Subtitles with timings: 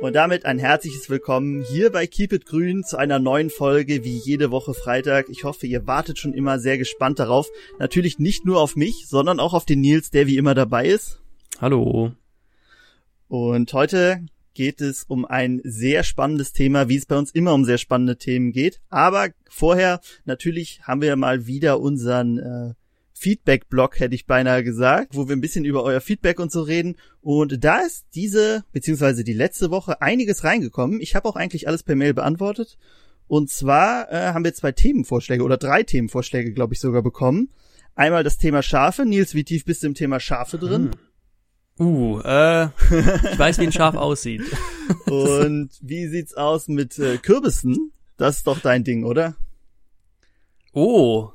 [0.00, 4.16] Und damit ein herzliches Willkommen hier bei Keep It Grün zu einer neuen Folge wie
[4.16, 5.28] jede Woche Freitag.
[5.28, 7.50] Ich hoffe, ihr wartet schon immer sehr gespannt darauf.
[7.78, 11.20] Natürlich nicht nur auf mich, sondern auch auf den Nils, der wie immer dabei ist.
[11.60, 12.12] Hallo.
[13.28, 14.24] Und heute
[14.54, 18.16] geht es um ein sehr spannendes Thema, wie es bei uns immer um sehr spannende
[18.16, 18.80] Themen geht.
[18.88, 22.74] Aber vorher, natürlich haben wir mal wieder unseren äh,
[23.20, 26.96] Feedback-Blog, hätte ich beinahe gesagt, wo wir ein bisschen über euer Feedback und so reden.
[27.20, 31.02] Und da ist diese, beziehungsweise die letzte Woche einiges reingekommen.
[31.02, 32.78] Ich habe auch eigentlich alles per Mail beantwortet.
[33.28, 37.50] Und zwar äh, haben wir zwei Themenvorschläge oder drei Themenvorschläge, glaube ich, sogar bekommen.
[37.94, 39.04] Einmal das Thema Schafe.
[39.04, 40.90] Nils, wie tief bist du im Thema Schafe drin?
[41.76, 41.86] Hm.
[41.86, 44.42] Uh, äh, ich weiß, wie ein Schaf aussieht.
[45.06, 47.92] Und wie sieht's aus mit äh, Kürbissen?
[48.16, 49.36] Das ist doch dein Ding, oder?
[50.72, 51.30] Oh,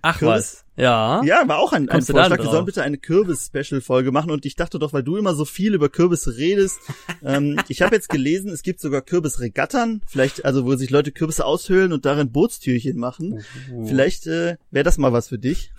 [0.00, 0.36] Ach Kürbis?
[0.36, 0.67] was.
[0.78, 1.22] Ja.
[1.24, 2.38] Ja, war auch ein, ein Vorschlag.
[2.38, 4.30] Wir sollen bitte eine Kürbis-Special-Folge machen.
[4.30, 6.78] Und ich dachte doch, weil du immer so viel über Kürbis redest,
[7.24, 10.02] ähm, ich habe jetzt gelesen, es gibt sogar Kürbisregattern.
[10.06, 13.42] Vielleicht, also wo sich Leute Kürbisse aushöhlen und darin Bootstürchen machen.
[13.72, 13.86] Uh.
[13.86, 15.72] Vielleicht äh, wäre das mal was für dich.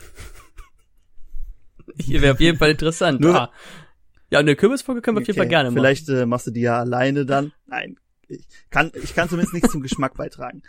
[1.98, 3.22] Hier wäre auf jeden Fall interessant.
[3.22, 3.52] Nur, ah.
[4.32, 5.32] Ja, eine Kürbisfolge können wir okay.
[5.32, 5.80] auf jeden Fall gerne machen.
[5.80, 7.52] Vielleicht äh, machst du die ja alleine dann.
[7.66, 7.98] Nein,
[8.30, 10.62] ich kann, ich kann zumindest nichts zum Geschmack beitragen.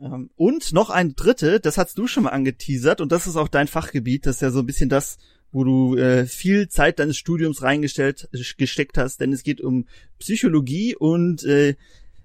[0.00, 3.48] Ähm, und noch ein dritte, das hast du schon mal angeteasert und das ist auch
[3.48, 5.18] dein Fachgebiet, das ist ja so ein bisschen das,
[5.52, 9.86] wo du äh, viel Zeit deines Studiums reingestellt gesteckt hast, denn es geht um
[10.18, 11.74] Psychologie und äh,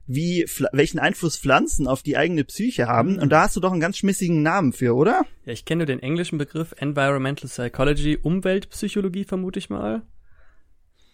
[0.08, 3.18] wie welchen Einfluss Pflanzen auf die eigene Psyche haben.
[3.18, 5.26] Und da hast du doch einen ganz schmissigen Namen für, oder?
[5.46, 10.04] Ja, ich kenne den englischen Begriff Environmental Psychology, Umweltpsychologie vermute ich mal.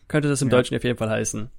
[0.09, 0.57] Könnte das im ja.
[0.57, 1.49] Deutschen auf jeden Fall heißen.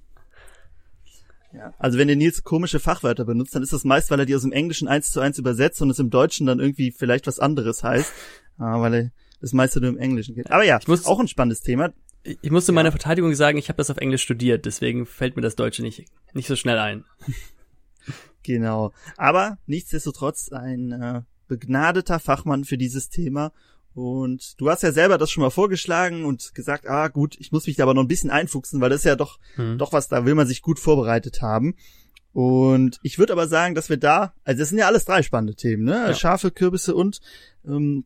[1.55, 1.75] Ja.
[1.79, 4.43] Also wenn der Nils komische Fachwörter benutzt, dann ist das meist, weil er die aus
[4.43, 7.85] dem Englischen eins zu eins übersetzt und es im Deutschen dann irgendwie vielleicht was anderes
[7.85, 8.13] heißt,
[8.59, 10.51] ah, weil er das meiste nur im Englischen geht.
[10.51, 11.93] Aber ja, ich muss, auch ein spannendes Thema.
[12.23, 12.75] Ich musste ja.
[12.75, 16.05] meiner Verteidigung sagen, ich habe das auf Englisch studiert, deswegen fällt mir das Deutsche nicht,
[16.33, 17.05] nicht so schnell ein.
[18.43, 18.93] genau.
[19.17, 23.53] Aber nichtsdestotrotz ein äh, begnadeter Fachmann für dieses Thema
[23.95, 27.67] und du hast ja selber das schon mal vorgeschlagen und gesagt, ah gut, ich muss
[27.67, 29.79] mich da aber noch ein bisschen einfuchsen, weil das ist ja doch, mhm.
[29.79, 31.75] doch was, da will man sich gut vorbereitet haben.
[32.33, 35.55] Und ich würde aber sagen, dass wir da, also das sind ja alles drei spannende
[35.55, 35.93] Themen, ne?
[35.93, 36.15] Ja.
[36.15, 37.21] Schafe, Kürbisse und
[37.67, 38.05] ähm,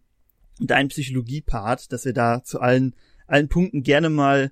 [0.58, 2.96] dein Psychologie-Part, dass wir da zu allen,
[3.28, 4.50] allen Punkten gerne mal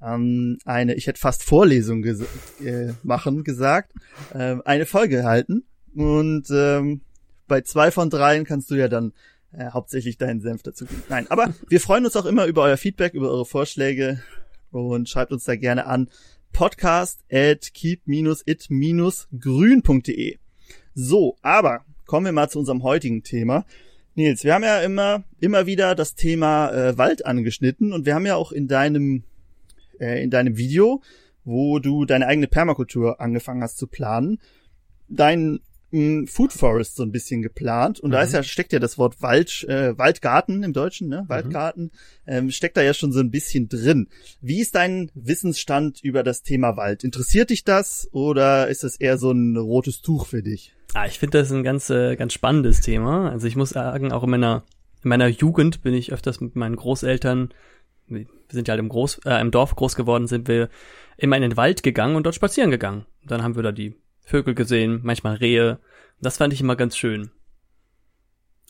[0.00, 2.22] ähm, eine, ich hätte fast Vorlesung ges
[2.64, 3.92] äh, machen gesagt,
[4.32, 5.64] äh, eine Folge halten.
[5.94, 7.00] Und ähm,
[7.48, 9.12] bei zwei von dreien kannst du ja dann
[9.52, 10.86] äh, hauptsächlich deinen Senf dazu.
[11.08, 14.22] Nein, aber wir freuen uns auch immer über euer Feedback, über eure Vorschläge
[14.70, 16.08] und schreibt uns da gerne an
[16.52, 20.38] podcast at keep-it-grün.de.
[20.94, 23.64] So, aber kommen wir mal zu unserem heutigen Thema.
[24.14, 28.26] Nils, wir haben ja immer, immer wieder das Thema äh, Wald angeschnitten und wir haben
[28.26, 29.24] ja auch in deinem,
[29.98, 31.02] äh, in deinem Video,
[31.44, 34.38] wo du deine eigene Permakultur angefangen hast zu planen,
[35.08, 35.60] deinen
[35.92, 38.12] Food Forest so ein bisschen geplant und mhm.
[38.12, 41.90] da ist ja steckt ja das Wort Wald äh, Waldgarten im Deutschen ne Waldgarten mhm.
[42.26, 44.08] ähm, steckt da ja schon so ein bisschen drin.
[44.40, 47.02] Wie ist dein Wissensstand über das Thema Wald?
[47.02, 50.74] Interessiert dich das oder ist das eher so ein rotes Tuch für dich?
[50.94, 53.30] Ah, ich finde das ein ganz äh, ganz spannendes Thema.
[53.30, 54.64] Also ich muss sagen, auch in meiner
[55.02, 57.52] in meiner Jugend bin ich öfters mit meinen Großeltern
[58.10, 60.68] wir sind ja halt im, Groß, äh, im Dorf groß geworden, sind wir
[61.16, 63.06] immer in den Wald gegangen und dort spazieren gegangen.
[63.24, 65.78] Dann haben wir da die Vögel gesehen, manchmal Rehe.
[66.20, 67.30] Das fand ich immer ganz schön.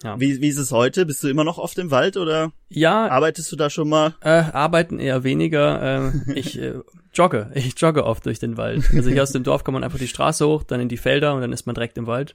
[0.02, 0.18] Ja.
[0.18, 1.04] Wie, wie ist es heute?
[1.04, 4.14] Bist du immer noch oft im Wald oder ja, arbeitest du da schon mal?
[4.22, 6.12] Äh, arbeiten eher weniger.
[6.26, 6.74] Äh, ich äh,
[7.12, 7.50] jogge.
[7.54, 8.88] Ich jogge oft durch den Wald.
[8.94, 11.34] Also hier aus dem Dorf kann man einfach die Straße hoch, dann in die Felder
[11.34, 12.34] und dann ist man direkt im Wald.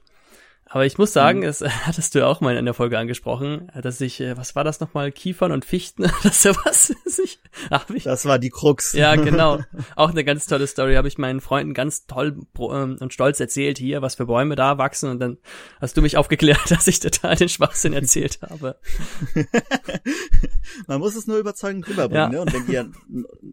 [0.67, 1.43] Aber ich muss sagen, mhm.
[1.43, 4.63] das hattest du ja auch mal in der Folge angesprochen, dass ich, äh, was war
[4.63, 6.93] das nochmal, Kiefern und Fichten, das ist ja was,
[7.23, 7.39] ich,
[7.69, 8.93] ach, ich, Das war die Krux.
[8.93, 9.59] Ja, genau.
[9.95, 13.77] Auch eine ganz tolle Story, habe ich meinen Freunden ganz toll ähm, und stolz erzählt
[13.77, 15.37] hier, was für Bäume da wachsen und dann
[15.79, 18.77] hast du mich aufgeklärt, dass ich total den Schwachsinn erzählt habe.
[20.87, 22.39] Man muss es nur überzeugend rüberbringen, ja.
[22.39, 22.41] ne?
[22.41, 22.85] Und wenn die ja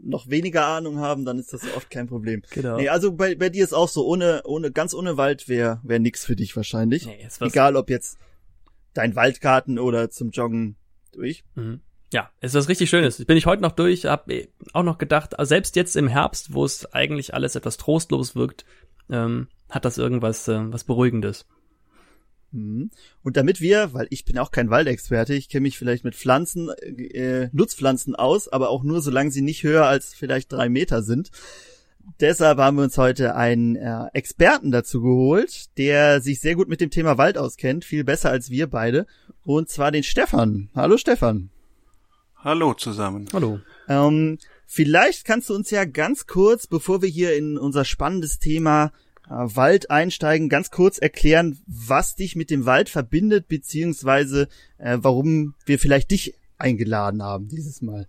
[0.03, 2.43] noch weniger Ahnung haben, dann ist das oft kein Problem.
[2.51, 2.79] Genau.
[2.79, 5.99] Nee, also bei, bei dir ist auch so, ohne, ohne, ganz ohne Wald wäre wär
[5.99, 7.12] nix für dich wahrscheinlich durch.
[7.19, 8.19] Nee, Egal ob jetzt
[8.95, 10.77] dein Waldgarten oder zum Joggen
[11.13, 11.45] durch.
[11.55, 11.81] Mhm.
[12.13, 13.25] Ja, es ist was richtig Schönes.
[13.25, 14.29] Bin ich heute noch durch, hab
[14.75, 18.67] auch noch gedacht, selbst jetzt im Herbst, wo es eigentlich alles etwas trostlos wirkt,
[19.09, 21.47] ähm, hat das irgendwas äh, was Beruhigendes.
[22.51, 22.91] Mhm.
[23.23, 26.69] Und damit wir, weil ich bin auch kein Waldexperte, ich kenne mich vielleicht mit Pflanzen,
[26.69, 31.31] äh, Nutzpflanzen aus, aber auch nur solange sie nicht höher als vielleicht drei Meter sind,
[32.21, 36.81] deshalb haben wir uns heute einen äh, Experten dazu geholt, der sich sehr gut mit
[36.81, 39.07] dem Thema Wald auskennt, viel besser als wir beide,
[39.45, 40.69] und zwar den Stefan.
[40.75, 41.51] Hallo Stefan.
[42.37, 43.29] Hallo zusammen.
[43.33, 43.61] Hallo.
[43.89, 48.93] Ähm, vielleicht kannst du uns ja ganz kurz, bevor wir hier in unser spannendes Thema
[49.29, 55.55] äh, Wald einsteigen, ganz kurz erklären, was dich mit dem Wald verbindet, beziehungsweise äh, warum
[55.67, 58.09] wir vielleicht dich eingeladen haben dieses Mal.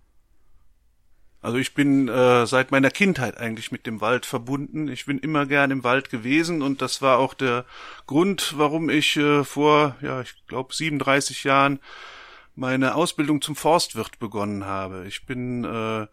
[1.44, 4.88] Also ich bin äh, seit meiner Kindheit eigentlich mit dem Wald verbunden.
[4.88, 7.66] Ich bin immer gern im Wald gewesen und das war auch der
[8.06, 11.80] Grund, warum ich äh, vor, ja, ich glaube 37 Jahren
[12.56, 15.04] meine Ausbildung zum Forstwirt begonnen habe.
[15.06, 16.06] Ich bin äh,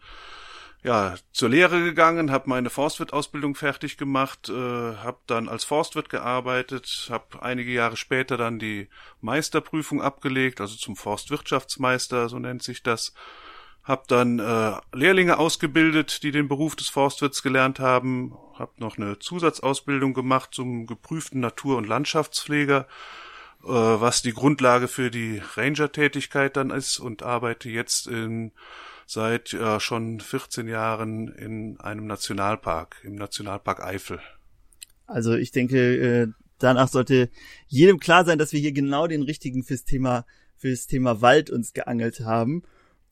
[0.83, 7.07] ja zur Lehre gegangen, habe meine Forstwirt-Ausbildung fertig gemacht, äh, habe dann als Forstwirt gearbeitet,
[7.09, 8.89] habe einige Jahre später dann die
[9.21, 13.13] Meisterprüfung abgelegt, also zum Forstwirtschaftsmeister, so nennt sich das
[13.83, 19.19] habe dann äh, Lehrlinge ausgebildet, die den Beruf des Forstwirts gelernt haben, habe noch eine
[19.19, 22.87] Zusatzausbildung gemacht zum geprüften Natur- und Landschaftspfleger,
[23.63, 28.51] äh, was die Grundlage für die Ranger-Tätigkeit dann ist und arbeite jetzt in,
[29.07, 34.19] seit äh, schon 14 Jahren in einem Nationalpark, im Nationalpark Eifel.
[35.07, 36.27] Also ich denke, äh,
[36.59, 37.29] danach sollte
[37.67, 40.25] jedem klar sein, dass wir hier genau den richtigen fürs Thema
[40.61, 42.63] fürs Thema Wald uns geangelt haben.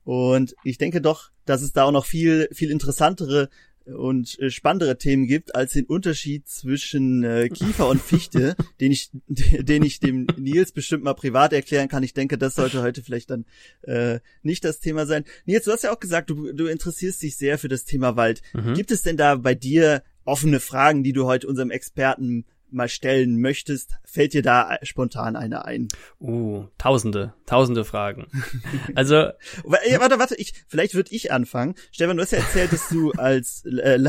[0.03, 3.49] Und ich denke doch, dass es da auch noch viel, viel interessantere
[3.85, 9.09] und äh, spannendere Themen gibt als den Unterschied zwischen äh, Kiefer und Fichte, den ich,
[9.27, 12.03] den ich dem Nils bestimmt mal privat erklären kann.
[12.03, 13.45] Ich denke, das sollte heute vielleicht dann
[13.81, 15.25] äh, nicht das Thema sein.
[15.45, 18.41] Nils, du hast ja auch gesagt, du, du interessierst dich sehr für das Thema Wald.
[18.53, 18.73] Mhm.
[18.73, 23.39] Gibt es denn da bei dir offene Fragen, die du heute unserem Experten mal stellen
[23.39, 25.87] möchtest, fällt dir da spontan eine ein?
[26.19, 28.27] Uh, tausende, tausende Fragen.
[28.95, 29.15] Also,
[29.89, 31.75] ja, warte, warte, ich, vielleicht würde ich anfangen.
[31.91, 33.99] Stefan, du hast ja erzählt, dass du als, äh,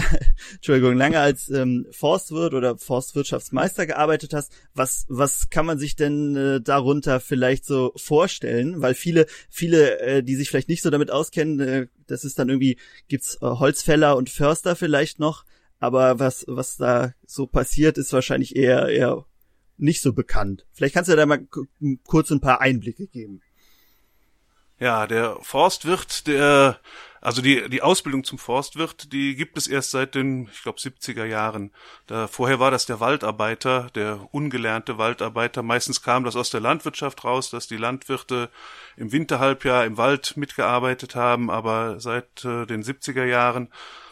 [0.55, 4.53] Entschuldigung, lange als ähm, Forstwirt oder Forstwirtschaftsmeister gearbeitet hast.
[4.75, 8.83] Was, was kann man sich denn äh, darunter vielleicht so vorstellen?
[8.83, 12.49] Weil viele, viele, äh, die sich vielleicht nicht so damit auskennen, äh, das ist dann
[12.49, 12.79] irgendwie,
[13.09, 15.45] gibt's äh, Holzfäller und Förster vielleicht noch
[15.81, 19.25] aber was, was da so passiert, ist wahrscheinlich eher, eher
[19.79, 20.67] nicht so bekannt.
[20.73, 21.47] Vielleicht kannst du da mal
[22.06, 23.41] kurz ein paar Einblicke geben.
[24.79, 26.81] Ja, der Forstwirt, der,
[27.21, 31.27] also die, die Ausbildung zum Forstwirt, die gibt es erst seit den, ich glaube, 70er
[31.27, 31.71] Jahren.
[32.06, 35.62] Da, vorher war das der Waldarbeiter, der ungelernte Waldarbeiter.
[35.62, 38.50] Meistens kam das aus der Landwirtschaft raus, dass die Landwirte
[38.97, 43.69] im Winterhalbjahr im Wald mitgearbeitet haben, aber seit äh, den 70er Jahren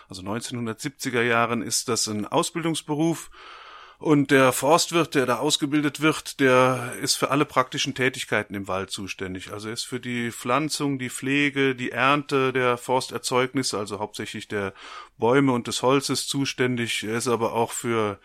[0.08, 3.30] also 1970er Jahren ist das ein Ausbildungsberuf.
[3.98, 8.90] Und der Forstwirt, der da ausgebildet wird, der ist für alle praktischen Tätigkeiten im Wald
[8.90, 9.52] zuständig.
[9.52, 14.72] Also er ist für die Pflanzung, die Pflege, die Ernte der Forsterzeugnisse, also hauptsächlich der
[15.18, 17.02] Bäume und des Holzes zuständig.
[17.02, 18.20] Er ist aber auch für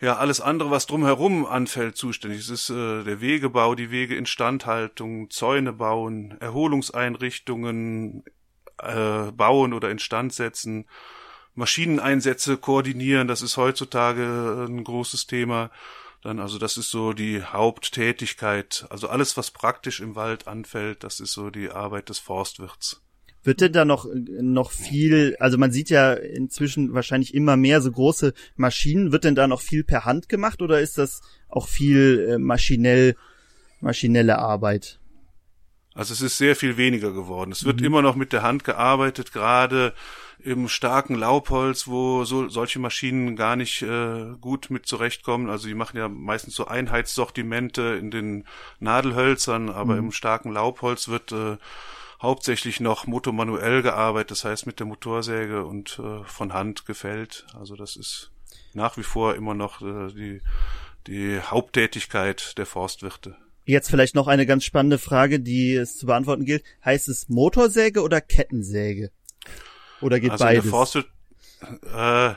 [0.00, 2.40] ja alles andere, was drumherum anfällt, zuständig.
[2.40, 8.24] Es ist äh, der Wegebau, die Wegeinstandhaltung, Zäune bauen, Erholungseinrichtungen,
[8.82, 10.86] äh, bauen oder instand setzen,
[11.54, 15.70] Maschineneinsätze koordinieren, das ist heutzutage ein großes Thema.
[16.22, 18.86] Dann, also das ist so die Haupttätigkeit.
[18.88, 23.02] Also alles, was praktisch im Wald anfällt, das ist so die Arbeit des Forstwirts.
[23.42, 27.92] Wird denn da noch, noch viel, also man sieht ja inzwischen wahrscheinlich immer mehr so
[27.92, 31.20] große Maschinen, wird denn da noch viel per Hand gemacht oder ist das
[31.50, 33.16] auch viel äh, maschinell,
[33.80, 34.98] maschinelle Arbeit?
[35.94, 37.52] Also es ist sehr viel weniger geworden.
[37.52, 37.86] Es wird mhm.
[37.86, 39.94] immer noch mit der Hand gearbeitet, gerade
[40.40, 45.48] im starken Laubholz, wo so solche Maschinen gar nicht äh, gut mit zurechtkommen.
[45.48, 48.44] Also die machen ja meistens so Einheitssortimente in den
[48.80, 50.06] Nadelhölzern, aber mhm.
[50.06, 51.56] im starken Laubholz wird äh,
[52.20, 57.46] hauptsächlich noch motomanuell gearbeitet, das heißt mit der Motorsäge und äh, von Hand gefällt.
[57.58, 58.30] Also das ist
[58.72, 60.42] nach wie vor immer noch äh, die,
[61.06, 63.36] die Haupttätigkeit der Forstwirte.
[63.64, 66.64] Jetzt vielleicht noch eine ganz spannende Frage, die es zu beantworten gilt.
[66.84, 69.10] Heißt es Motorsäge oder Kettensäge?
[70.00, 70.66] Oder geht also beides?
[70.66, 71.06] Forstwirt,
[71.94, 72.34] äh,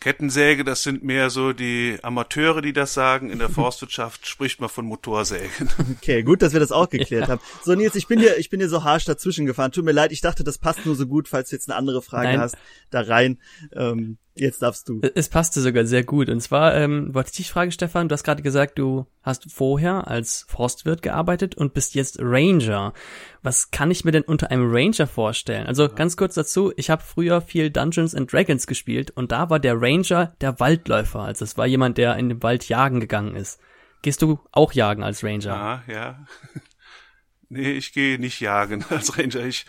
[0.00, 3.30] Kettensäge, das sind mehr so die Amateure, die das sagen.
[3.30, 5.68] In der Forstwirtschaft spricht man von Motorsägen.
[6.00, 7.28] Okay, gut, dass wir das auch geklärt ja.
[7.28, 7.40] haben.
[7.62, 9.72] So, Nils, ich bin dir, ich bin dir so harsch dazwischen gefahren.
[9.72, 12.00] Tut mir leid, ich dachte, das passt nur so gut, falls du jetzt eine andere
[12.00, 12.40] Frage Nein.
[12.40, 12.56] hast,
[12.90, 13.38] da rein.
[13.74, 15.02] Ähm, Jetzt darfst du.
[15.14, 16.30] Es passte sogar sehr gut.
[16.30, 20.08] Und zwar ähm, wollte ich dich fragen, Stefan, du hast gerade gesagt, du hast vorher
[20.08, 22.94] als Forstwirt gearbeitet und bist jetzt Ranger.
[23.42, 25.66] Was kann ich mir denn unter einem Ranger vorstellen?
[25.66, 29.60] Also ganz kurz dazu, ich habe früher viel Dungeons and Dragons gespielt und da war
[29.60, 31.20] der Ranger der Waldläufer.
[31.20, 33.60] Also es war jemand, der in den Wald jagen gegangen ist.
[34.00, 35.42] Gehst du auch jagen als Ranger?
[35.44, 36.26] Ja, ja.
[37.52, 39.44] Nee, ich gehe nicht jagen als Ranger.
[39.44, 39.66] Ich,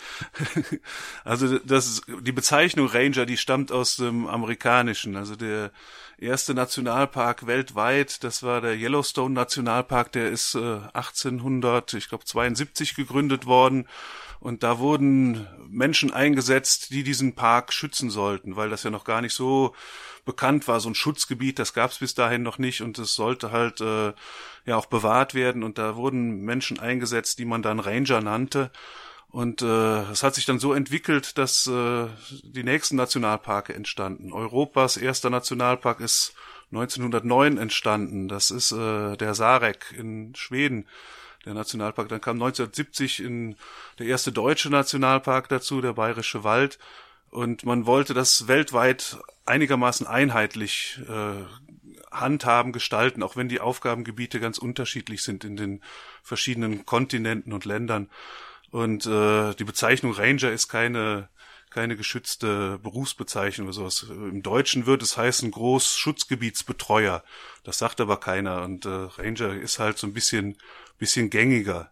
[1.23, 5.15] also das, die Bezeichnung Ranger, die stammt aus dem Amerikanischen.
[5.15, 5.71] Also der
[6.19, 12.93] erste Nationalpark weltweit, das war der Yellowstone Nationalpark, der ist äh, 1800, ich glaube 72
[12.93, 13.88] gegründet worden
[14.41, 19.21] Und da wurden Menschen eingesetzt, die diesen Park schützen sollten, weil das ja noch gar
[19.21, 19.75] nicht so
[20.25, 23.51] bekannt war, so ein Schutzgebiet, das gab es bis dahin noch nicht und es sollte
[23.51, 24.13] halt äh,
[24.65, 25.63] ja auch bewahrt werden.
[25.63, 28.71] Und da wurden Menschen eingesetzt, die man dann Ranger nannte.
[29.29, 32.07] Und äh, es hat sich dann so entwickelt, dass äh,
[32.43, 34.33] die nächsten Nationalparke entstanden.
[34.33, 36.33] Europas erster Nationalpark ist
[36.71, 38.27] 1909 entstanden.
[38.27, 40.85] Das ist äh, der Sarek in Schweden,
[41.45, 42.09] der Nationalpark.
[42.09, 43.55] Dann kam 1970 in
[43.99, 46.77] der erste deutsche Nationalpark dazu, der Bayerische Wald.
[47.31, 51.43] Und man wollte das weltweit einigermaßen einheitlich äh,
[52.11, 55.81] handhaben, gestalten, auch wenn die Aufgabengebiete ganz unterschiedlich sind in den
[56.23, 58.09] verschiedenen Kontinenten und Ländern.
[58.69, 61.29] Und äh, die Bezeichnung Ranger ist keine
[61.71, 64.05] keine geschützte Berufsbezeichnung oder sowas.
[64.09, 67.23] Im Deutschen wird es heißen Großschutzgebietsbetreuer.
[67.63, 68.63] Das sagt aber keiner.
[68.63, 70.57] Und äh, Ranger ist halt so ein bisschen,
[71.00, 71.89] bisschen gängiger.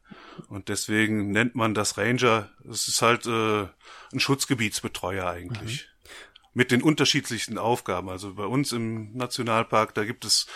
[0.47, 2.49] Und deswegen nennt man das Ranger.
[2.69, 3.67] Es ist halt äh,
[4.13, 5.87] ein Schutzgebietsbetreuer eigentlich.
[5.87, 6.09] Mhm.
[6.53, 8.09] Mit den unterschiedlichsten Aufgaben.
[8.09, 10.47] Also bei uns im Nationalpark, da gibt es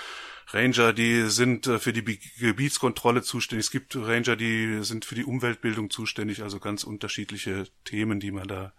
[0.48, 3.68] Ranger, die sind äh, für die Gebietskontrolle zuständig.
[3.68, 6.44] Es gibt Ranger, die sind für die Umweltbildung zuständig.
[6.44, 8.74] Also ganz unterschiedliche Themen, die man da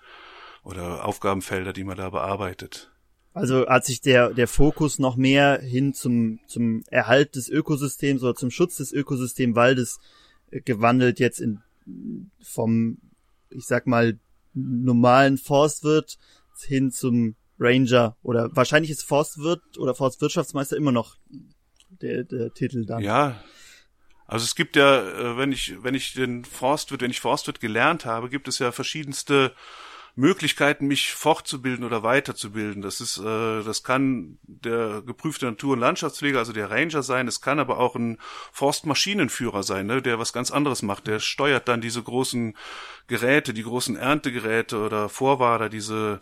[0.63, 2.91] oder Aufgabenfelder, die man da bearbeitet.
[3.35, 8.37] Also hat sich der, der Fokus noch mehr hin zum, zum Erhalt des Ökosystems oder
[8.37, 9.99] zum Schutz des Ökosystemwaldes
[10.65, 11.61] gewandelt jetzt in,
[12.43, 12.99] vom,
[13.51, 14.19] ich sag mal,
[14.53, 16.19] normalen Forstwirt
[16.67, 21.17] hin zum Ranger oder wahrscheinlich ist Forstwirt oder Forstwirtschaftsmeister immer noch
[22.03, 23.03] der, der Titel dann.
[23.03, 23.43] Ja.
[24.27, 28.05] Also es gibt ja, äh, wenn ich, wenn ich den Forstwirt, wenn ich Forstwirt gelernt
[28.05, 29.53] habe, gibt es ja verschiedenste
[30.17, 32.83] Möglichkeiten, mich fortzubilden oder weiterzubilden.
[32.83, 37.27] Das ist, äh, das kann der geprüfte Natur- und Landschaftspfleger, also der Ranger sein.
[37.27, 38.19] Es kann aber auch ein
[38.53, 41.09] Forstmaschinenführer sein, ne, der was ganz anderes macht.
[41.09, 42.57] Der steuert dann diese großen
[43.09, 46.21] Geräte, die großen Erntegeräte oder Vorwader, diese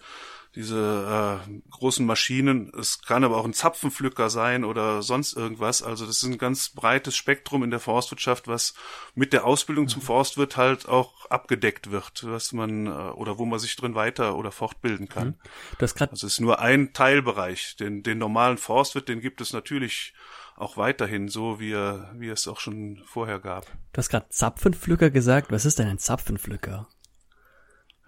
[0.54, 2.72] diese äh, großen Maschinen.
[2.78, 5.82] Es kann aber auch ein Zapfenpflücker sein oder sonst irgendwas.
[5.82, 8.74] Also das ist ein ganz breites Spektrum in der Forstwirtschaft, was
[9.14, 10.06] mit der Ausbildung zum mhm.
[10.06, 14.52] Forstwirt halt auch abgedeckt wird, was man äh, oder wo man sich drin weiter oder
[14.52, 15.28] fortbilden kann.
[15.28, 15.34] Mhm.
[15.78, 17.76] Das grad also es ist nur ein Teilbereich.
[17.76, 20.12] Den, den normalen Forstwirt, den gibt es natürlich
[20.56, 23.66] auch weiterhin so, wie, er, wie es auch schon vorher gab.
[23.92, 25.50] Du hast gerade Zapfenpflücker gesagt.
[25.50, 26.88] Was ist denn ein Zapfenpflücker?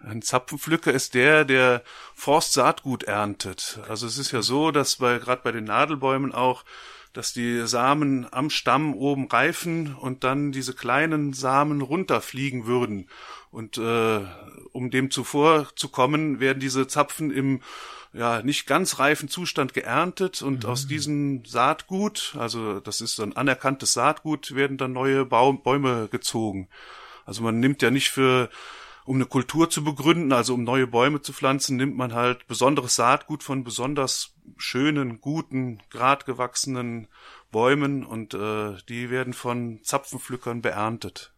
[0.06, 1.82] Ein Zapfenpflücker ist der, der
[2.14, 3.80] Forstsaatgut erntet.
[3.88, 6.64] Also es ist ja so, dass bei gerade bei den Nadelbäumen auch,
[7.12, 13.08] dass die Samen am Stamm oben reifen und dann diese kleinen Samen runterfliegen würden.
[13.50, 14.20] Und äh,
[14.73, 17.61] um dem zuvor zu kommen, werden diese Zapfen im
[18.12, 20.70] ja nicht ganz reifen Zustand geerntet und mhm.
[20.70, 26.68] aus diesem Saatgut, also das ist ein anerkanntes Saatgut, werden dann neue Baum, Bäume gezogen.
[27.26, 28.50] Also man nimmt ja nicht für
[29.04, 32.94] um eine Kultur zu begründen, also um neue Bäume zu pflanzen, nimmt man halt besonderes
[32.94, 37.08] Saatgut von besonders schönen, guten, gradgewachsenen
[37.50, 41.34] Bäumen und äh, die werden von Zapfenpflückern beerntet.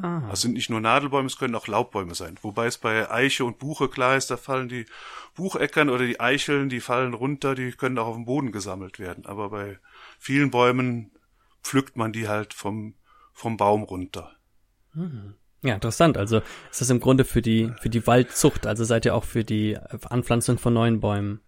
[0.00, 0.22] Ah.
[0.30, 2.38] Das sind nicht nur Nadelbäume, es können auch Laubbäume sein.
[2.42, 4.86] Wobei es bei Eiche und Buche klar ist, da fallen die
[5.34, 9.26] Bucheckern oder die Eicheln, die fallen runter, die können auch auf dem Boden gesammelt werden.
[9.26, 9.78] Aber bei
[10.18, 11.12] vielen Bäumen
[11.62, 12.94] pflückt man die halt vom,
[13.32, 14.36] vom Baum runter.
[14.94, 15.34] Mhm.
[15.62, 16.16] Ja, interessant.
[16.16, 19.44] Also ist das im Grunde für die, für die Waldzucht, also seid ihr auch für
[19.44, 21.40] die Anpflanzung von neuen Bäumen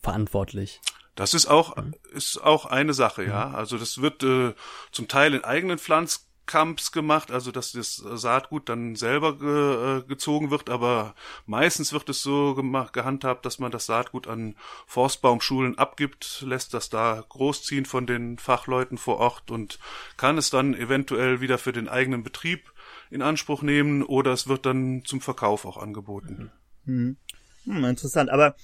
[0.00, 0.80] verantwortlich.
[1.14, 1.94] Das ist auch, mhm.
[2.12, 3.48] ist auch eine Sache, ja.
[3.48, 3.54] Mhm.
[3.54, 4.54] Also das wird äh,
[4.92, 10.50] zum Teil in eigenen Pflanzkamps gemacht, also dass das Saatgut dann selber ge, äh, gezogen
[10.50, 16.42] wird, aber meistens wird es so gemacht, gehandhabt, dass man das Saatgut an Forstbaumschulen abgibt,
[16.46, 19.78] lässt das da großziehen von den Fachleuten vor Ort und
[20.16, 22.71] kann es dann eventuell wieder für den eigenen Betrieb
[23.12, 26.50] in Anspruch nehmen oder es wird dann zum Verkauf auch angeboten.
[26.86, 27.16] Hm.
[27.64, 28.56] Hm, interessant, aber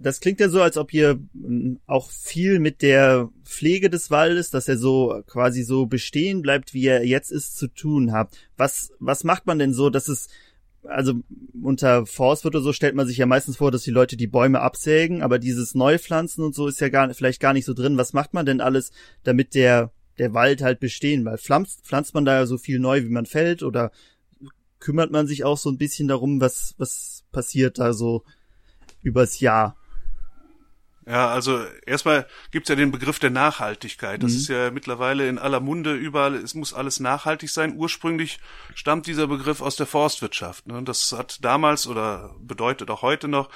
[0.00, 4.50] das klingt ja so, als ob ihr hm, auch viel mit der Pflege des Waldes,
[4.50, 8.36] dass er so quasi so bestehen bleibt, wie er jetzt ist, zu tun habt.
[8.56, 10.28] Was, was macht man denn so, dass es,
[10.84, 11.14] also
[11.62, 14.60] unter Forstwirt oder so stellt man sich ja meistens vor, dass die Leute die Bäume
[14.60, 17.98] absägen, aber dieses Neupflanzen und so ist ja gar, vielleicht gar nicht so drin.
[17.98, 18.92] Was macht man denn alles,
[19.24, 23.04] damit der der Wald halt bestehen, weil pflanzt, pflanzt man da ja so viel neu,
[23.04, 23.90] wie man fällt, oder
[24.80, 28.24] kümmert man sich auch so ein bisschen darum, was, was passiert da so
[29.02, 29.76] übers Jahr?
[31.08, 34.22] Ja, also erstmal gibt's ja den Begriff der Nachhaltigkeit.
[34.22, 34.36] Das mhm.
[34.36, 36.34] ist ja mittlerweile in aller Munde überall.
[36.34, 37.76] Es muss alles nachhaltig sein.
[37.76, 38.38] Ursprünglich
[38.74, 40.66] stammt dieser Begriff aus der Forstwirtschaft.
[40.66, 40.82] Ne?
[40.82, 43.48] Das hat damals oder bedeutet auch heute noch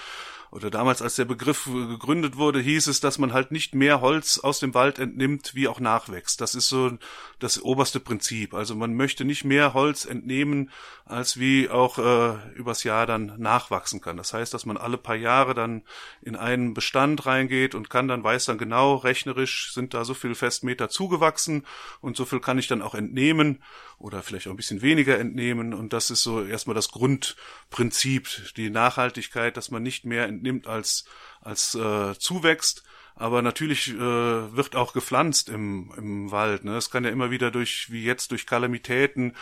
[0.53, 4.39] oder damals, als der Begriff gegründet wurde, hieß es, dass man halt nicht mehr Holz
[4.39, 6.43] aus dem Wald entnimmt, wie auch nachwächst.
[6.43, 6.93] Das ist so
[7.39, 8.53] das oberste Prinzip.
[8.53, 10.71] Also man möchte nicht mehr Holz entnehmen,
[11.07, 14.19] als wie auch äh, übers Jahr dann nachwachsen kann.
[14.19, 15.85] Das heißt, dass man alle paar Jahre dann
[16.21, 20.35] in einen Bestand reingeht und kann dann, weiß dann genau, rechnerisch sind da so viel
[20.35, 21.65] Festmeter zugewachsen
[22.03, 23.63] und so viel kann ich dann auch entnehmen
[23.97, 25.73] oder vielleicht auch ein bisschen weniger entnehmen.
[25.73, 31.05] Und das ist so erstmal das Grundprinzip, die Nachhaltigkeit, dass man nicht mehr entnimmt als,
[31.41, 32.83] als äh, zuwächst.
[33.15, 36.65] Aber natürlich äh, wird auch gepflanzt im, im Wald.
[36.65, 36.77] Ne?
[36.77, 39.35] Es kann ja immer wieder durch, wie jetzt, durch Kalamitäten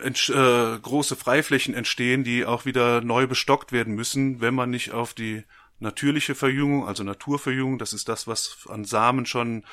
[0.00, 5.14] äh, große Freiflächen entstehen, die auch wieder neu bestockt werden müssen, wenn man nicht auf
[5.14, 5.44] die
[5.80, 9.64] natürliche Verjüngung, also Naturverjüngung, das ist das, was an Samen schon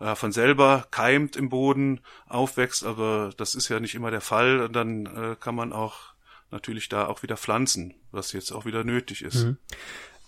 [0.00, 4.68] äh, von selber keimt im Boden, aufwächst, aber das ist ja nicht immer der Fall.
[4.68, 6.09] Dann äh, kann man auch
[6.50, 9.44] natürlich da auch wieder pflanzen, was jetzt auch wieder nötig ist.
[9.44, 9.56] Mhm.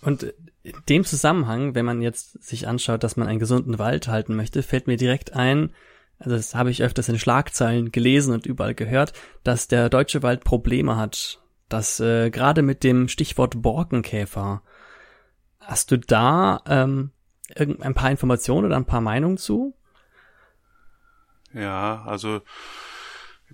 [0.01, 4.35] Und in dem Zusammenhang, wenn man jetzt sich anschaut, dass man einen gesunden Wald halten
[4.35, 5.73] möchte, fällt mir direkt ein,
[6.19, 9.13] also das habe ich öfters in Schlagzeilen gelesen und überall gehört,
[9.43, 11.41] dass der deutsche Wald Probleme hat.
[11.69, 14.61] Dass äh, gerade mit dem Stichwort Borkenkäfer.
[15.59, 17.11] Hast du da ähm,
[17.55, 19.75] ein paar Informationen oder ein paar Meinungen zu?
[21.53, 22.41] Ja, also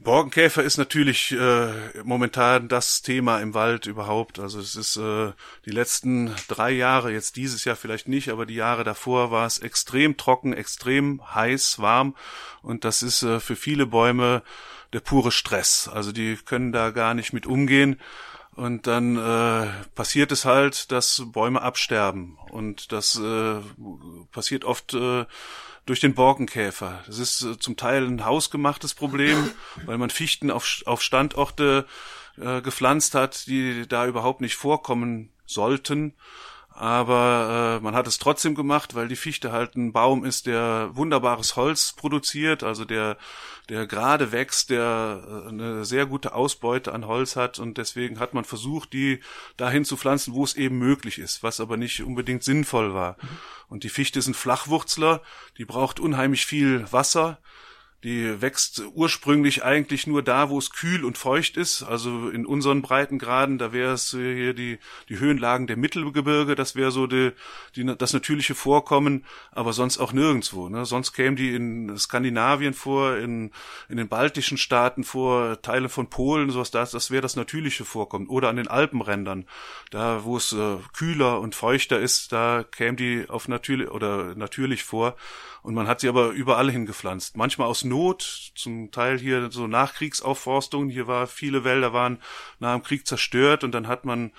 [0.02, 1.72] Borkenkäfer ist natürlich äh,
[2.04, 4.40] momentan das Thema im Wald überhaupt.
[4.40, 5.34] Also es ist äh,
[5.66, 9.60] die letzten drei Jahre, jetzt dieses Jahr vielleicht nicht, aber die Jahre davor war es
[9.60, 12.16] extrem trocken, extrem heiß, warm
[12.62, 14.42] und das ist äh, für viele Bäume
[14.94, 15.90] der pure Stress.
[15.92, 18.00] Also die können da gar nicht mit umgehen.
[18.56, 22.38] Und dann äh, passiert es halt, dass Bäume absterben.
[22.52, 23.62] Und das äh,
[24.32, 25.26] passiert oft äh,
[25.90, 27.04] durch den Borkenkäfer.
[27.08, 29.50] Das ist äh, zum Teil ein hausgemachtes Problem,
[29.86, 31.88] weil man Fichten auf, auf Standorte
[32.38, 36.14] äh, gepflanzt hat, die da überhaupt nicht vorkommen sollten
[36.80, 40.92] aber äh, man hat es trotzdem gemacht, weil die Fichte halt ein Baum ist, der
[40.94, 43.18] wunderbares Holz produziert, also der
[43.70, 47.60] der gerade wächst, der äh, eine sehr gute Ausbeute an Holz hat.
[47.60, 49.20] Und deswegen hat man versucht, die
[49.58, 53.16] dahin zu pflanzen, wo es eben möglich ist, was aber nicht unbedingt sinnvoll war.
[53.68, 55.22] Und die Fichte ist ein Flachwurzler,
[55.58, 57.40] die braucht unheimlich viel Wasser
[58.04, 61.84] die wächst ursprünglich eigentlich nur da, wo es kühl und feucht ist.
[61.84, 66.92] Also in unseren Breitengraden, da wäre es hier die, die Höhenlagen der Mittelgebirge, das wäre
[66.92, 67.32] so die,
[67.76, 70.70] die, das natürliche Vorkommen, aber sonst auch nirgendwo.
[70.70, 70.86] Ne?
[70.86, 73.52] Sonst kämen die in Skandinavien vor, in,
[73.90, 78.28] in den baltischen Staaten vor, Teile von Polen, sowas, das, das wäre das natürliche Vorkommen.
[78.28, 79.46] Oder an den Alpenrändern,
[79.92, 84.86] da wo es äh, kühler und feuchter ist, da kämen die auf natürlich oder natürlich
[84.86, 85.18] vor.
[85.62, 87.36] Und man hat sie aber überall hingepflanzt.
[87.36, 90.90] Manchmal aus Not, zum Teil hier so Nachkriegsaufforstungen.
[90.90, 92.22] Hier war, viele Wälder waren
[92.60, 94.32] nach dem Krieg zerstört und dann hat man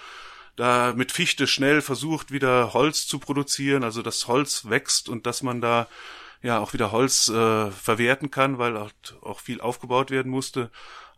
[0.56, 5.42] da mit Fichte schnell versucht, wieder Holz zu produzieren, also das Holz wächst und dass
[5.42, 5.88] man da
[6.42, 8.90] ja auch wieder Holz äh, verwerten kann, weil auch,
[9.22, 10.70] auch viel aufgebaut werden musste.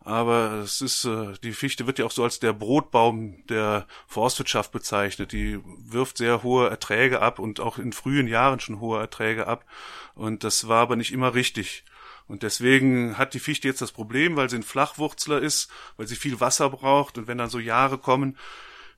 [0.05, 4.71] Aber es ist, äh, die Fichte wird ja auch so als der Brotbaum der Forstwirtschaft
[4.73, 5.31] bezeichnet.
[5.31, 9.65] Die wirft sehr hohe Erträge ab und auch in frühen Jahren schon hohe Erträge ab.
[10.13, 11.85] Und das war aber nicht immer richtig.
[12.27, 16.15] Und deswegen hat die Fichte jetzt das Problem, weil sie ein Flachwurzler ist, weil sie
[16.15, 18.37] viel Wasser braucht und wenn dann so Jahre kommen,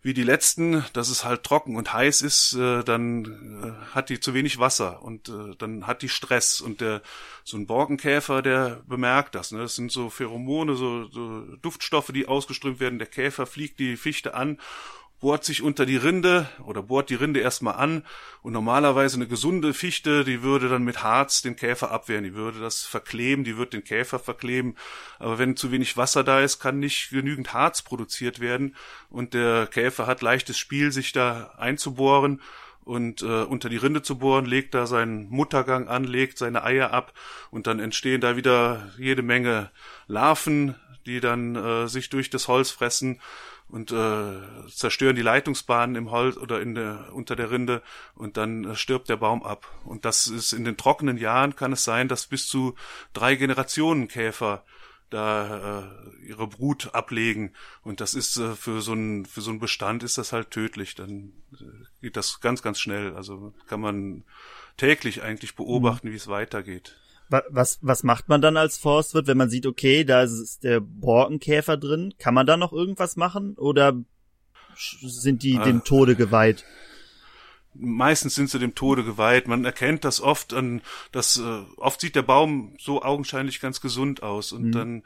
[0.05, 4.19] wie die letzten, dass es halt trocken und heiß ist, äh, dann äh, hat die
[4.19, 6.61] zu wenig Wasser und äh, dann hat die Stress.
[6.61, 7.01] Und der
[7.43, 9.51] so ein Borkenkäfer, der bemerkt das.
[9.51, 9.57] Ne?
[9.57, 12.99] Das sind so Pheromone, so, so Duftstoffe, die ausgeströmt werden.
[12.99, 14.59] Der Käfer fliegt die Fichte an
[15.25, 18.03] bohrt sich unter die Rinde oder bohrt die Rinde erstmal an.
[18.43, 22.59] Und normalerweise eine gesunde Fichte, die würde dann mit Harz den Käfer abwehren, die würde
[22.59, 24.75] das verkleben, die wird den Käfer verkleben,
[25.17, 28.75] aber wenn zu wenig Wasser da ist, kann nicht genügend Harz produziert werden.
[29.09, 32.39] Und der Käfer hat leichtes Spiel, sich da einzubohren
[32.83, 36.93] und äh, unter die Rinde zu bohren, legt da seinen Muttergang an, legt seine Eier
[36.93, 37.13] ab.
[37.49, 39.71] Und dann entstehen da wieder jede Menge
[40.05, 40.75] Larven,
[41.07, 43.19] die dann äh, sich durch das Holz fressen
[43.67, 47.81] und äh, zerstören die Leitungsbahnen im Holz oder in der, unter der Rinde
[48.13, 49.67] und dann äh, stirbt der Baum ab.
[49.83, 52.75] Und das ist in den trockenen Jahren kann es sein, dass bis zu
[53.13, 54.63] drei Generationen Käfer
[55.09, 59.59] da äh, ihre Brut ablegen und das ist äh, für so ein für so ein
[59.59, 61.65] Bestand ist das halt tödlich dann äh,
[62.01, 64.23] geht das ganz ganz schnell also kann man
[64.77, 66.11] täglich eigentlich beobachten mhm.
[66.11, 66.97] wie es weitergeht
[67.29, 71.77] was, was macht man dann als Forstwirt, wenn man sieht, okay, da ist der Borkenkäfer
[71.77, 72.13] drin?
[72.19, 73.97] Kann man da noch irgendwas machen oder
[74.75, 76.65] sind die dem Tode geweiht?
[77.73, 79.47] Meistens sind sie dem Tode geweiht.
[79.47, 84.23] Man erkennt das oft an, das, äh, oft sieht der Baum so augenscheinlich ganz gesund
[84.23, 84.71] aus und mhm.
[84.71, 85.03] dann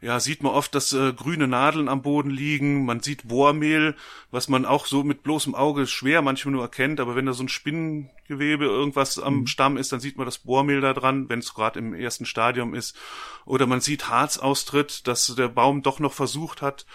[0.00, 2.84] ja, sieht man oft, dass äh, grüne Nadeln am Boden liegen.
[2.84, 3.96] Man sieht Bohrmehl,
[4.30, 7.00] was man auch so mit bloßem Auge schwer manchmal nur erkennt.
[7.00, 9.46] Aber wenn da so ein Spinnengewebe irgendwas am mhm.
[9.48, 12.74] Stamm ist, dann sieht man das Bohrmehl da dran, wenn es gerade im ersten Stadium
[12.74, 12.96] ist.
[13.44, 16.86] Oder man sieht Harzaustritt, dass der Baum doch noch versucht hat,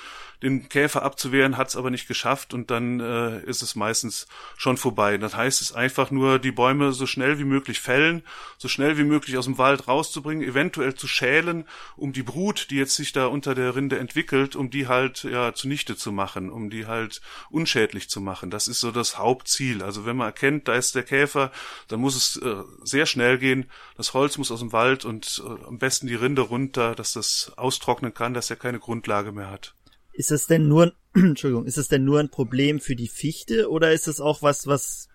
[0.43, 4.27] den Käfer abzuwehren, hat es aber nicht geschafft und dann äh, ist es meistens
[4.57, 5.17] schon vorbei.
[5.17, 8.23] Das heißt es einfach nur, die Bäume so schnell wie möglich fällen,
[8.57, 12.75] so schnell wie möglich aus dem Wald rauszubringen, eventuell zu schälen, um die Brut, die
[12.75, 16.69] jetzt sich da unter der Rinde entwickelt, um die halt ja zunichte zu machen, um
[16.69, 18.49] die halt unschädlich zu machen.
[18.49, 19.81] Das ist so das Hauptziel.
[19.81, 21.51] Also wenn man erkennt, da ist der Käfer,
[21.87, 23.69] dann muss es äh, sehr schnell gehen.
[23.95, 27.53] Das Holz muss aus dem Wald und äh, am besten die Rinde runter, dass das
[27.55, 29.73] austrocknen kann, dass er keine Grundlage mehr hat.
[30.13, 33.91] Ist es denn nur, Entschuldigung, ist es denn nur ein Problem für die Fichte oder
[33.91, 35.09] ist es auch was, was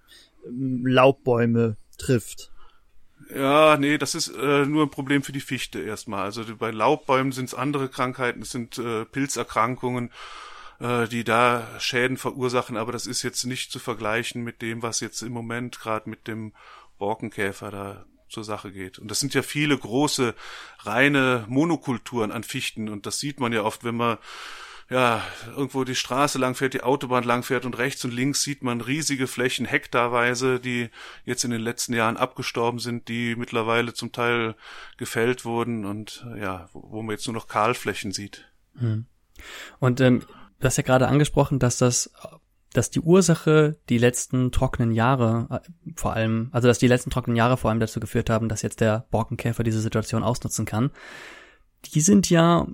[0.46, 2.52] ähm, Laubbäume trifft?
[3.34, 6.22] Ja, nee, das ist äh, nur ein Problem für die Fichte erstmal.
[6.22, 10.10] Also bei Laubbäumen sind es andere Krankheiten, es sind äh, Pilzerkrankungen,
[10.80, 15.00] äh, die da Schäden verursachen, aber das ist jetzt nicht zu vergleichen mit dem, was
[15.00, 16.54] jetzt im Moment gerade mit dem
[16.98, 18.98] Borkenkäfer da zur Sache geht.
[18.98, 20.34] Und das sind ja viele große,
[20.80, 24.18] reine Monokulturen an Fichten und das sieht man ja oft, wenn man
[24.90, 25.22] ja,
[25.54, 28.80] irgendwo die Straße lang fährt, die Autobahn lang fährt und rechts und links sieht man
[28.80, 30.88] riesige Flächen, hektarweise, die
[31.24, 34.54] jetzt in den letzten Jahren abgestorben sind, die mittlerweile zum Teil
[34.96, 38.50] gefällt wurden und ja, wo man jetzt nur noch Kahlflächen sieht.
[38.78, 39.04] Hm.
[39.78, 40.22] Und ähm,
[40.58, 42.10] du hast ja gerade angesprochen, dass das
[42.72, 47.36] dass die Ursache die letzten trockenen Jahre äh, vor allem, also dass die letzten trockenen
[47.36, 50.90] Jahre vor allem dazu geführt haben, dass jetzt der Borkenkäfer diese Situation ausnutzen kann.
[51.86, 52.66] Die sind ja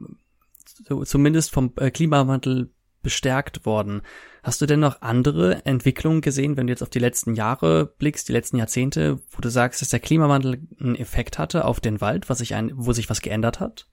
[1.04, 2.70] zumindest vom äh, Klimawandel
[3.02, 4.02] bestärkt worden.
[4.42, 8.28] Hast du denn noch andere Entwicklungen gesehen, wenn du jetzt auf die letzten Jahre blickst,
[8.28, 12.28] die letzten Jahrzehnte, wo du sagst, dass der Klimawandel einen Effekt hatte auf den Wald,
[12.28, 13.86] was sich ein, wo sich was geändert hat?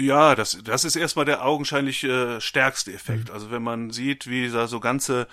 [0.00, 3.30] Ja, das, das ist erstmal der augenscheinlich äh, stärkste Effekt.
[3.30, 3.34] Mhm.
[3.34, 5.26] Also wenn man sieht, wie da so ganze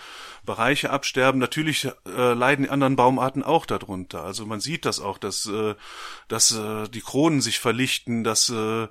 [0.43, 4.23] Bereiche absterben, natürlich äh, leiden die anderen Baumarten auch darunter.
[4.23, 5.75] Also man sieht das auch, dass, äh,
[6.29, 8.87] dass äh, die Kronen sich verlichten, dass äh,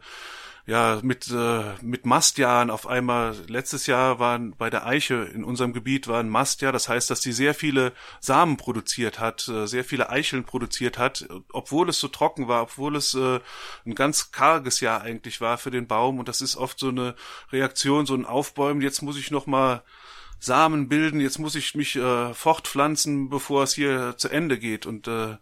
[0.67, 3.37] ja mit äh, mit Mastjahren auf einmal.
[3.49, 7.21] Letztes Jahr waren bei der Eiche in unserem Gebiet war ein Mastjahr, das heißt, dass
[7.21, 12.09] die sehr viele Samen produziert hat, äh, sehr viele Eicheln produziert hat, obwohl es so
[12.09, 13.41] trocken war, obwohl es äh,
[13.85, 16.19] ein ganz karges Jahr eigentlich war für den Baum.
[16.19, 17.15] Und das ist oft so eine
[17.53, 19.83] Reaktion, so ein Aufbäumen, jetzt muss ich noch mal
[20.41, 24.87] Samen bilden, jetzt muss ich mich äh, fortpflanzen, bevor es hier zu Ende geht.
[24.87, 25.37] Und äh,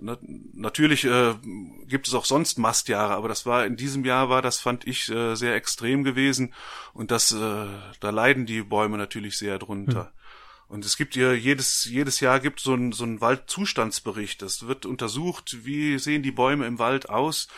[0.00, 1.34] Natürlich äh,
[1.86, 5.10] gibt es auch sonst Mastjahre, aber das war in diesem Jahr war das fand ich
[5.10, 6.54] äh, sehr extrem gewesen
[6.94, 7.66] und das äh,
[8.00, 10.04] da leiden die Bäume natürlich sehr drunter.
[10.04, 10.10] Hm.
[10.68, 14.40] Und es gibt ja jedes jedes Jahr gibt so ein so ein Waldzustandsbericht.
[14.40, 17.48] Das wird untersucht, wie sehen die Bäume im Wald aus,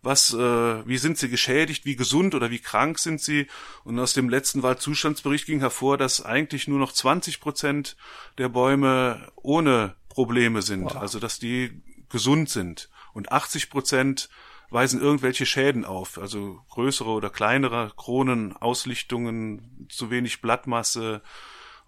[0.00, 3.46] was äh, wie sind sie geschädigt, wie gesund oder wie krank sind sie.
[3.84, 7.96] Und aus dem letzten Waldzustandsbericht ging hervor, dass eigentlich nur noch 20 Prozent
[8.38, 10.96] der Bäume ohne Probleme sind, wow.
[10.96, 12.90] also dass die gesund sind.
[13.12, 14.28] Und 80 Prozent
[14.70, 21.22] weisen irgendwelche Schäden auf, also größere oder kleinere Kronen, Auslichtungen, zu wenig Blattmasse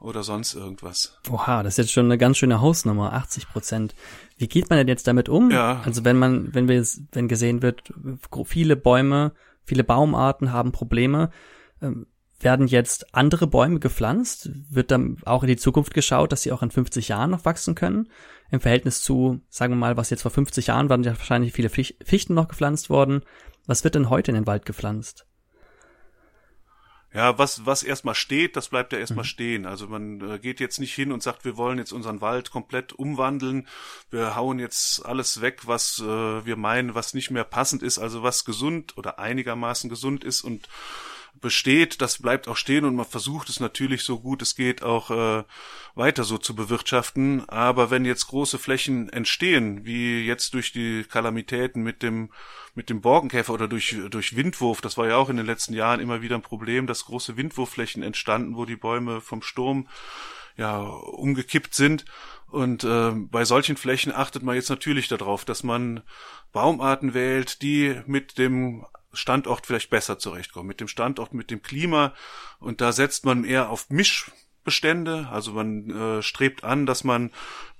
[0.00, 1.16] oder sonst irgendwas.
[1.30, 3.94] Oha, das ist jetzt schon eine ganz schöne Hausnummer, 80 Prozent.
[4.36, 5.50] Wie geht man denn jetzt damit um?
[5.50, 5.80] Ja.
[5.84, 7.92] Also wenn man, wenn wir, wenn gesehen wird,
[8.44, 9.32] viele Bäume,
[9.64, 11.30] viele Baumarten haben Probleme,
[11.80, 12.06] ähm,
[12.44, 14.50] werden jetzt andere Bäume gepflanzt?
[14.70, 17.74] Wird dann auch in die Zukunft geschaut, dass sie auch in 50 Jahren noch wachsen
[17.74, 18.08] können?
[18.50, 21.70] Im Verhältnis zu, sagen wir mal, was jetzt vor 50 Jahren waren ja wahrscheinlich viele
[21.70, 23.22] Fichten noch gepflanzt worden.
[23.66, 25.26] Was wird denn heute in den Wald gepflanzt?
[27.14, 29.28] Ja, was, was erstmal steht, das bleibt ja erstmal mhm.
[29.28, 29.66] stehen.
[29.66, 32.94] Also man äh, geht jetzt nicht hin und sagt, wir wollen jetzt unseren Wald komplett
[32.94, 33.68] umwandeln.
[34.10, 36.04] Wir hauen jetzt alles weg, was äh,
[36.46, 40.68] wir meinen, was nicht mehr passend ist, also was gesund oder einigermaßen gesund ist und
[41.40, 45.10] besteht, das bleibt auch stehen und man versucht es natürlich so gut es geht auch
[45.10, 45.44] äh,
[45.94, 47.48] weiter so zu bewirtschaften.
[47.48, 52.30] Aber wenn jetzt große Flächen entstehen, wie jetzt durch die Kalamitäten mit dem
[52.74, 56.00] mit dem Borkenkäfer oder durch durch Windwurf, das war ja auch in den letzten Jahren
[56.00, 59.88] immer wieder ein Problem, dass große Windwurfflächen entstanden, wo die Bäume vom Sturm
[60.56, 62.04] ja umgekippt sind.
[62.46, 66.02] Und äh, bei solchen Flächen achtet man jetzt natürlich darauf, dass man
[66.52, 72.14] Baumarten wählt, die mit dem Standort vielleicht besser zurechtkommen, mit dem Standort, mit dem Klima.
[72.58, 75.28] Und da setzt man eher auf Mischbestände.
[75.30, 77.30] Also man äh, strebt an, dass man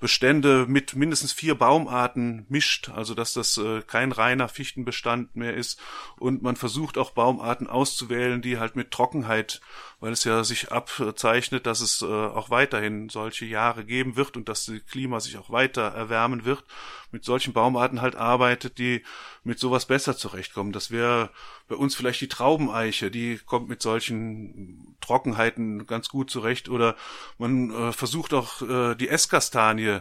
[0.03, 5.81] Bestände mit mindestens vier Baumarten mischt, also dass das äh, kein reiner Fichtenbestand mehr ist.
[6.19, 9.63] Und man versucht auch Baumarten auszuwählen, die halt mit Trockenheit
[10.03, 14.49] weil es ja sich abzeichnet, dass es äh, auch weiterhin solche Jahre geben wird und
[14.49, 16.65] dass das Klima sich auch weiter erwärmen wird,
[17.13, 19.05] mit solchen Baumarten halt arbeitet, die
[19.45, 20.73] mit sowas besser zurechtkommen.
[20.73, 21.31] Das wäre
[21.69, 26.69] bei uns vielleicht die Traubeneiche, die kommt mit solchen Trockenheiten ganz gut zurecht.
[26.69, 26.97] Oder
[27.39, 29.92] man äh, versucht auch äh, die Esskastanie,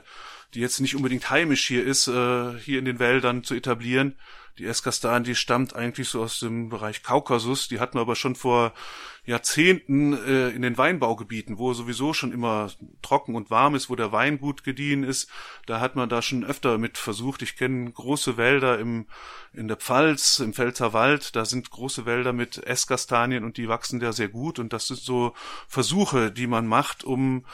[0.54, 4.16] die jetzt nicht unbedingt heimisch hier ist, äh, hier in den Wäldern zu etablieren.
[4.58, 7.70] Die Eskastan, die stammt eigentlich so aus dem Bereich Kaukasus.
[7.70, 8.74] Die hatten wir aber schon vor
[9.24, 12.70] Jahrzehnten äh, in den Weinbaugebieten, wo sowieso schon immer
[13.02, 15.30] trocken und warm ist, wo der Wein gut gediehen ist.
[15.68, 17.42] Da hat man da schon öfter mit versucht.
[17.44, 19.08] Ich kenne große Wälder im,
[19.54, 21.36] in der Pfalz, im Pfälzer Wald.
[21.36, 24.60] Da sind große Wälder mit Esskastanien und die wachsen da sehr gut.
[24.60, 25.34] Und das sind so
[25.68, 27.46] Versuche, die man macht, um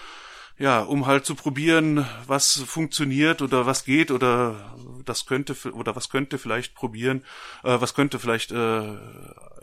[0.57, 6.09] ja, um halt zu probieren, was funktioniert oder was geht oder das könnte oder was
[6.09, 7.23] könnte vielleicht probieren,
[7.63, 8.97] äh, was könnte vielleicht äh, äh,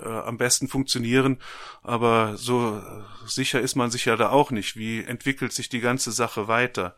[0.02, 1.38] am besten funktionieren,
[1.82, 2.82] aber so
[3.26, 4.76] sicher ist man sich ja da auch nicht.
[4.76, 6.96] Wie entwickelt sich die ganze Sache weiter?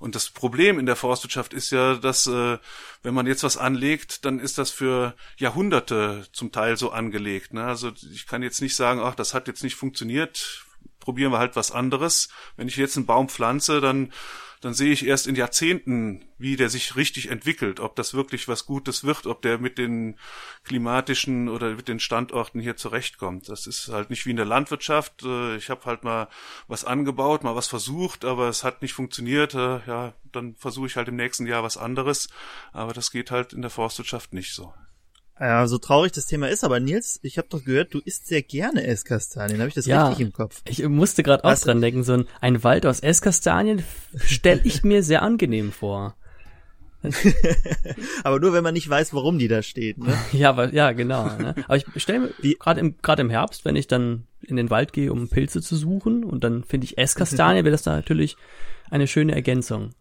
[0.00, 2.58] Und das Problem in der Forstwirtschaft ist ja, dass äh,
[3.02, 7.52] wenn man jetzt was anlegt, dann ist das für Jahrhunderte zum Teil so angelegt.
[7.52, 7.64] Ne?
[7.64, 10.64] Also ich kann jetzt nicht sagen, ach, das hat jetzt nicht funktioniert,
[11.00, 12.28] probieren wir halt was anderes.
[12.56, 14.12] Wenn ich jetzt einen Baum pflanze, dann
[14.60, 18.66] dann sehe ich erst in Jahrzehnten, wie der sich richtig entwickelt, ob das wirklich was
[18.66, 20.18] Gutes wird, ob der mit den
[20.64, 23.48] klimatischen oder mit den Standorten hier zurechtkommt.
[23.48, 25.22] Das ist halt nicht wie in der Landwirtschaft.
[25.22, 26.28] Äh, ich habe halt mal
[26.68, 29.54] was angebaut, mal was versucht, aber es hat nicht funktioniert.
[29.54, 32.28] Äh, ja, dann versuche ich halt im nächsten Jahr was anderes.
[32.72, 34.74] Aber das geht halt in der Forstwirtschaft nicht so.
[35.40, 38.42] Ja, so traurig das Thema ist, aber Nils, ich habe doch gehört, du isst sehr
[38.42, 39.58] gerne Esskastanien.
[39.60, 40.60] Habe ich das ja, richtig im Kopf?
[40.66, 43.82] Ich musste gerade auch dran denken, so ein, ein Wald aus Esskastanien
[44.18, 46.14] stelle ich mir sehr angenehm vor.
[48.24, 49.96] aber nur wenn man nicht weiß, warum die da steht.
[49.96, 50.12] Ne?
[50.32, 51.24] ja, aber, ja, genau.
[51.24, 51.54] Ne?
[51.64, 54.92] Aber ich stelle mir gerade im, gerade im Herbst, wenn ich dann in den Wald
[54.92, 58.36] gehe, um Pilze zu suchen, und dann finde ich Esskastanien, wäre das da natürlich
[58.90, 59.94] eine schöne Ergänzung.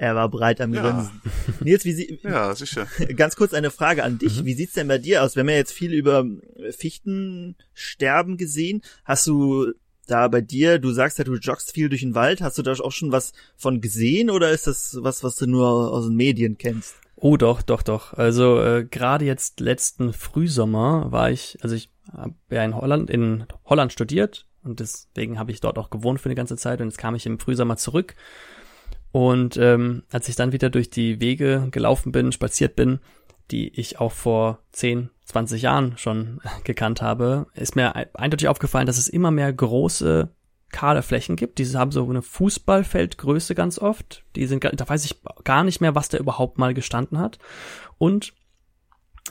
[0.00, 1.20] Er war breit am Grinsen.
[1.22, 1.54] Ja.
[1.60, 2.86] Nils, wie sie, ja, sicher.
[3.16, 4.40] Ganz kurz eine Frage an dich.
[4.40, 4.46] Mhm.
[4.46, 5.36] Wie sieht's denn bei dir aus?
[5.36, 6.24] Wir haben ja jetzt viel über
[6.70, 8.80] Fichtensterben gesehen.
[9.04, 9.74] Hast du
[10.06, 12.40] da bei dir, du sagst ja, du joggst viel durch den Wald.
[12.40, 15.92] Hast du da auch schon was von gesehen oder ist das was, was du nur
[15.92, 16.94] aus den Medien kennst?
[17.16, 18.14] Oh, doch, doch, doch.
[18.14, 23.44] Also äh, gerade jetzt letzten Frühsommer war ich, also ich habe ja in Holland, in
[23.66, 26.96] Holland studiert und deswegen habe ich dort auch gewohnt für eine ganze Zeit und jetzt
[26.96, 28.16] kam ich im Frühsommer zurück
[29.12, 33.00] und ähm, als ich dann wieder durch die Wege gelaufen bin, spaziert bin,
[33.50, 38.98] die ich auch vor 10, 20 Jahren schon gekannt habe, ist mir eindeutig aufgefallen, dass
[38.98, 40.30] es immer mehr große
[40.70, 41.58] kahle Flächen gibt.
[41.58, 44.24] Diese haben so eine Fußballfeldgröße ganz oft.
[44.36, 47.38] Die sind, da weiß ich gar nicht mehr, was da überhaupt mal gestanden hat.
[47.98, 48.32] Und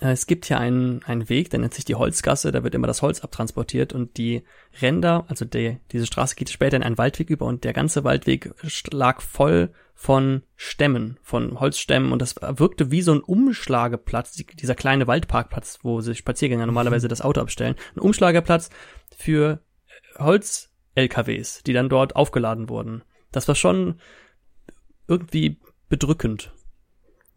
[0.01, 3.01] es gibt hier einen, einen Weg, der nennt sich die Holzgasse, da wird immer das
[3.01, 4.43] Holz abtransportiert und die
[4.81, 8.53] Ränder, also die, diese Straße geht später in einen Waldweg über und der ganze Waldweg
[8.91, 15.07] lag voll von Stämmen, von Holzstämmen und das wirkte wie so ein Umschlageplatz, dieser kleine
[15.07, 18.69] Waldparkplatz, wo sich Spaziergänger normalerweise das Auto abstellen, ein Umschlagerplatz
[19.17, 19.61] für
[20.17, 23.03] Holz-LKWs, die dann dort aufgeladen wurden.
[23.31, 23.99] Das war schon
[25.07, 25.59] irgendwie
[25.89, 26.53] bedrückend.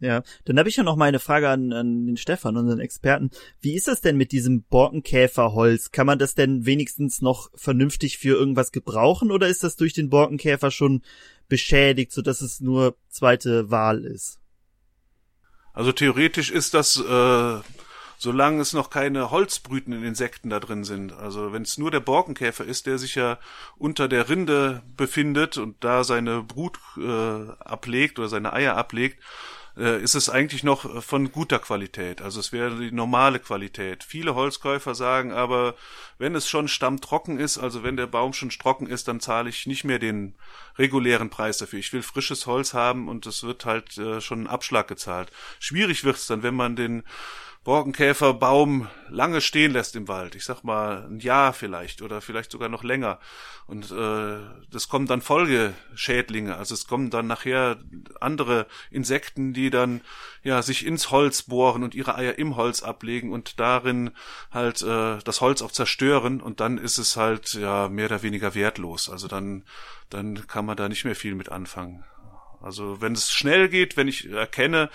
[0.03, 3.31] Ja, dann habe ich ja noch mal eine Frage an, an den Stefan, unseren Experten.
[3.61, 5.91] Wie ist das denn mit diesem Borkenkäferholz?
[5.91, 10.09] Kann man das denn wenigstens noch vernünftig für irgendwas gebrauchen oder ist das durch den
[10.09, 11.03] Borkenkäfer schon
[11.47, 14.39] beschädigt, so dass es nur zweite Wahl ist?
[15.71, 17.59] Also theoretisch ist das, äh,
[18.17, 21.13] solange es noch keine holzbrütenden Insekten da drin sind.
[21.13, 23.39] Also wenn es nur der Borkenkäfer ist, der sich ja
[23.77, 29.23] unter der Rinde befindet und da seine Brut äh, ablegt oder seine Eier ablegt,
[29.77, 32.21] äh, ist es eigentlich noch von guter Qualität.
[32.21, 34.03] Also es wäre die normale Qualität.
[34.03, 35.75] Viele Holzkäufer sagen aber,
[36.17, 39.65] wenn es schon stammtrocken ist, also wenn der Baum schon trocken ist, dann zahle ich
[39.65, 40.35] nicht mehr den
[40.77, 41.79] regulären Preis dafür.
[41.79, 45.31] Ich will frisches Holz haben und es wird halt äh, schon ein Abschlag gezahlt.
[45.59, 47.03] Schwierig wird es dann, wenn man den
[47.63, 50.35] Borkenkäferbaum lange stehen lässt im Wald.
[50.35, 53.19] Ich sag mal ein Jahr vielleicht oder vielleicht sogar noch länger.
[53.67, 56.57] Und äh, das kommen dann Folgeschädlinge.
[56.57, 57.77] Also es kommen dann nachher
[58.19, 60.01] andere Insekten, die dann
[60.43, 64.11] ja sich ins Holz bohren und ihre Eier im Holz ablegen und darin
[64.51, 66.41] halt äh, das Holz auch zerstören.
[66.41, 69.09] Und dann ist es halt ja mehr oder weniger wertlos.
[69.09, 69.63] Also dann
[70.09, 72.03] dann kann man da nicht mehr viel mit anfangen.
[72.63, 74.89] Also wenn es schnell geht, wenn ich erkenne,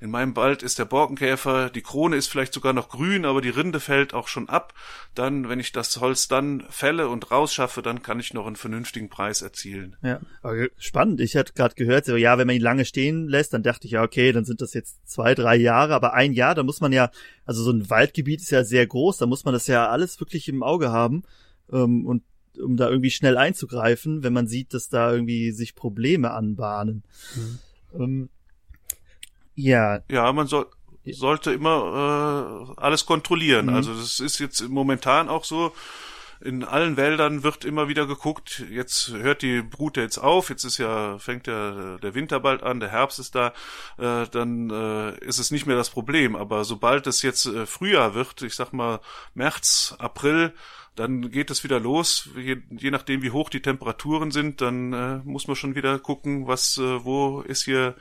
[0.00, 3.48] in meinem Wald ist der Borkenkäfer, die Krone ist vielleicht sogar noch grün, aber die
[3.48, 4.72] Rinde fällt auch schon ab,
[5.14, 9.08] dann, wenn ich das Holz dann fälle und rausschaffe, dann kann ich noch einen vernünftigen
[9.08, 9.96] Preis erzielen.
[10.02, 11.20] Ja, aber spannend.
[11.20, 13.92] Ich hatte gerade gehört, so, ja, wenn man ihn lange stehen lässt, dann dachte ich,
[13.92, 16.92] ja, okay, dann sind das jetzt zwei, drei Jahre, aber ein Jahr, da muss man
[16.92, 17.10] ja,
[17.44, 20.48] also so ein Waldgebiet ist ja sehr groß, da muss man das ja alles wirklich
[20.48, 21.24] im Auge haben
[21.72, 22.22] ähm, und
[22.60, 27.02] um da irgendwie schnell einzugreifen, wenn man sieht, dass da irgendwie sich Probleme anbahnen.
[27.34, 27.58] Mhm.
[28.00, 28.28] Ähm,
[29.54, 30.00] ja.
[30.10, 30.66] Ja, man soll,
[31.04, 33.66] sollte immer äh, alles kontrollieren.
[33.66, 33.74] Mhm.
[33.74, 35.72] Also das ist jetzt momentan auch so.
[36.40, 40.78] In allen Wäldern wird immer wieder geguckt, jetzt hört die Brut jetzt auf, jetzt ist
[40.78, 43.48] ja, fängt ja der Winter bald an, der Herbst ist da,
[43.96, 46.36] äh, dann äh, ist es nicht mehr das Problem.
[46.36, 49.00] Aber sobald es jetzt äh, Frühjahr wird, ich sag mal
[49.34, 50.54] März, April,
[50.98, 52.28] dann geht es wieder los.
[52.36, 56.46] Je, je nachdem, wie hoch die Temperaturen sind, dann äh, muss man schon wieder gucken,
[56.46, 57.94] was, äh, wo ist hier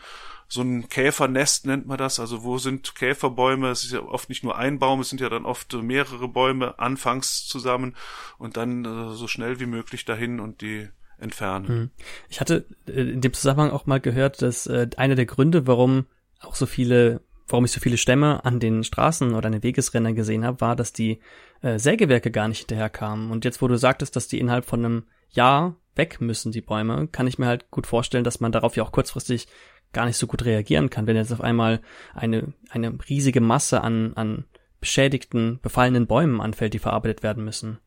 [0.47, 2.19] so ein Käfernest nennt man das.
[2.19, 3.69] Also wo sind Käferbäume?
[3.69, 6.79] Es ist ja oft nicht nur ein Baum, es sind ja dann oft mehrere Bäume
[6.79, 7.95] anfangs zusammen
[8.37, 10.87] und dann äh, so schnell wie möglich dahin und die
[11.19, 11.67] entfernen.
[11.67, 11.89] Hm.
[12.29, 16.05] Ich hatte äh, in dem Zusammenhang auch mal gehört, dass äh, einer der Gründe, warum
[16.39, 20.15] auch so viele, warum ich so viele Stämme an den Straßen oder an den Wegesrändern
[20.15, 21.19] gesehen habe, war, dass die
[21.61, 23.31] äh, Sägewerke gar nicht hinterherkamen.
[23.31, 27.07] Und jetzt, wo du sagtest, dass die innerhalb von einem Jahr weg müssen, die Bäume,
[27.07, 29.47] kann ich mir halt gut vorstellen, dass man darauf ja auch kurzfristig
[29.93, 31.81] gar nicht so gut reagieren kann, wenn jetzt auf einmal
[32.13, 34.45] eine, eine riesige Masse an, an
[34.79, 37.79] beschädigten, befallenen Bäumen anfällt, die verarbeitet werden müssen.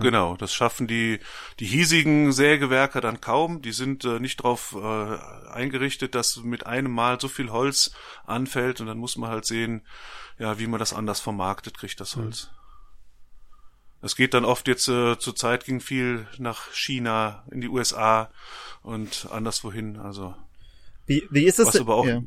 [0.00, 1.20] Genau, das schaffen die,
[1.60, 3.62] die hiesigen Sägewerke dann kaum.
[3.62, 7.92] Die sind äh, nicht darauf äh, eingerichtet, dass mit einem Mal so viel Holz
[8.26, 9.82] anfällt und dann muss man halt sehen,
[10.38, 12.50] ja, wie man das anders vermarktet kriegt, das Holz.
[12.50, 12.58] Mhm.
[14.00, 18.30] Es geht dann oft jetzt äh, zur Zeit ging viel nach China, in die USA
[18.82, 19.96] und anderswohin.
[19.96, 20.36] Also
[21.06, 21.68] wie, wie ist es?
[21.68, 22.22] Was aber auch, ja.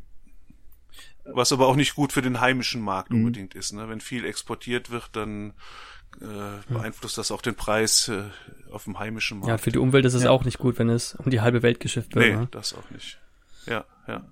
[1.23, 3.19] was aber auch nicht gut für den heimischen Markt mhm.
[3.19, 3.71] unbedingt ist.
[3.71, 3.87] Ne?
[3.87, 5.53] Wenn viel exportiert wird, dann
[6.19, 8.23] äh, beeinflusst das auch den Preis äh,
[8.71, 9.49] auf dem heimischen Markt.
[9.49, 10.29] Ja, für die Umwelt ist es ja.
[10.29, 12.25] auch nicht gut, wenn es um die halbe Welt geschifft wird.
[12.25, 12.47] Nee, ne?
[12.51, 13.19] das auch nicht.
[13.65, 14.31] Ja, ja.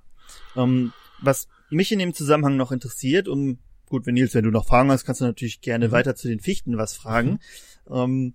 [0.55, 4.51] Um, ähm, was mich in dem Zusammenhang noch interessiert, um gut, wenn Nils, wenn du
[4.51, 5.91] noch Fragen hast, kannst du natürlich gerne mhm.
[5.91, 7.39] weiter zu den Fichten was fragen.
[7.87, 7.95] Mhm.
[7.95, 8.33] Ähm,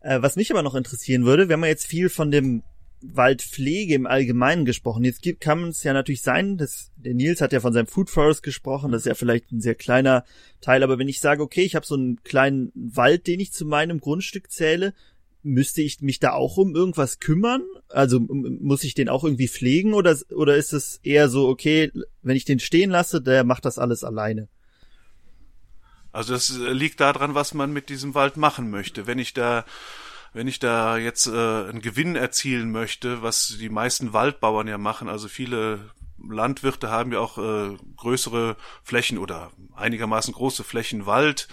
[0.00, 2.62] äh, was mich aber noch interessieren würde, wir haben ja jetzt viel von dem
[3.02, 5.04] Waldpflege im Allgemeinen gesprochen.
[5.04, 8.10] Jetzt gibt, kann es ja natürlich sein, dass der Nils hat ja von seinem Food
[8.10, 10.24] Forest gesprochen, das ist ja vielleicht ein sehr kleiner
[10.60, 13.64] Teil, aber wenn ich sage, okay, ich habe so einen kleinen Wald, den ich zu
[13.66, 14.94] meinem Grundstück zähle,
[15.42, 17.62] müsste ich mich da auch um irgendwas kümmern?
[17.88, 21.90] Also muss ich den auch irgendwie pflegen oder oder ist es eher so, okay,
[22.22, 24.48] wenn ich den stehen lasse, der macht das alles alleine?
[26.12, 29.06] Also das liegt daran, was man mit diesem Wald machen möchte.
[29.06, 29.64] Wenn ich da
[30.32, 35.08] wenn ich da jetzt äh, einen Gewinn erzielen möchte, was die meisten Waldbauern ja machen,
[35.08, 35.90] also viele
[36.28, 41.48] Landwirte haben ja auch äh, größere Flächen oder einigermaßen große Flächen Wald,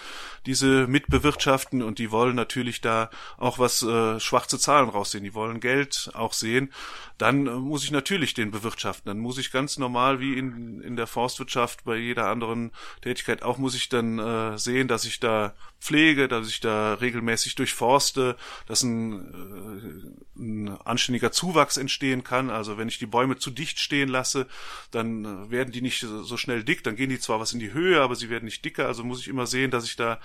[0.45, 5.59] diese mitbewirtschaften und die wollen natürlich da auch was äh, schwarze Zahlen raussehen, die wollen
[5.59, 6.71] Geld auch sehen,
[7.17, 10.95] dann äh, muss ich natürlich den bewirtschaften, dann muss ich ganz normal wie in, in
[10.95, 12.71] der Forstwirtschaft bei jeder anderen
[13.01, 17.55] Tätigkeit auch muss ich dann äh, sehen, dass ich da pflege, dass ich da regelmäßig
[17.55, 18.35] durchforste,
[18.67, 23.79] dass ein, äh, ein anständiger Zuwachs entstehen kann, also wenn ich die Bäume zu dicht
[23.79, 24.47] stehen lasse,
[24.91, 27.73] dann äh, werden die nicht so schnell dick, dann gehen die zwar was in die
[27.73, 30.19] Höhe, aber sie werden nicht dicker, also muss ich immer sehen, dass ich da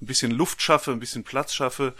[0.00, 1.94] ein bisschen Luft schaffe, ein bisschen Platz schaffe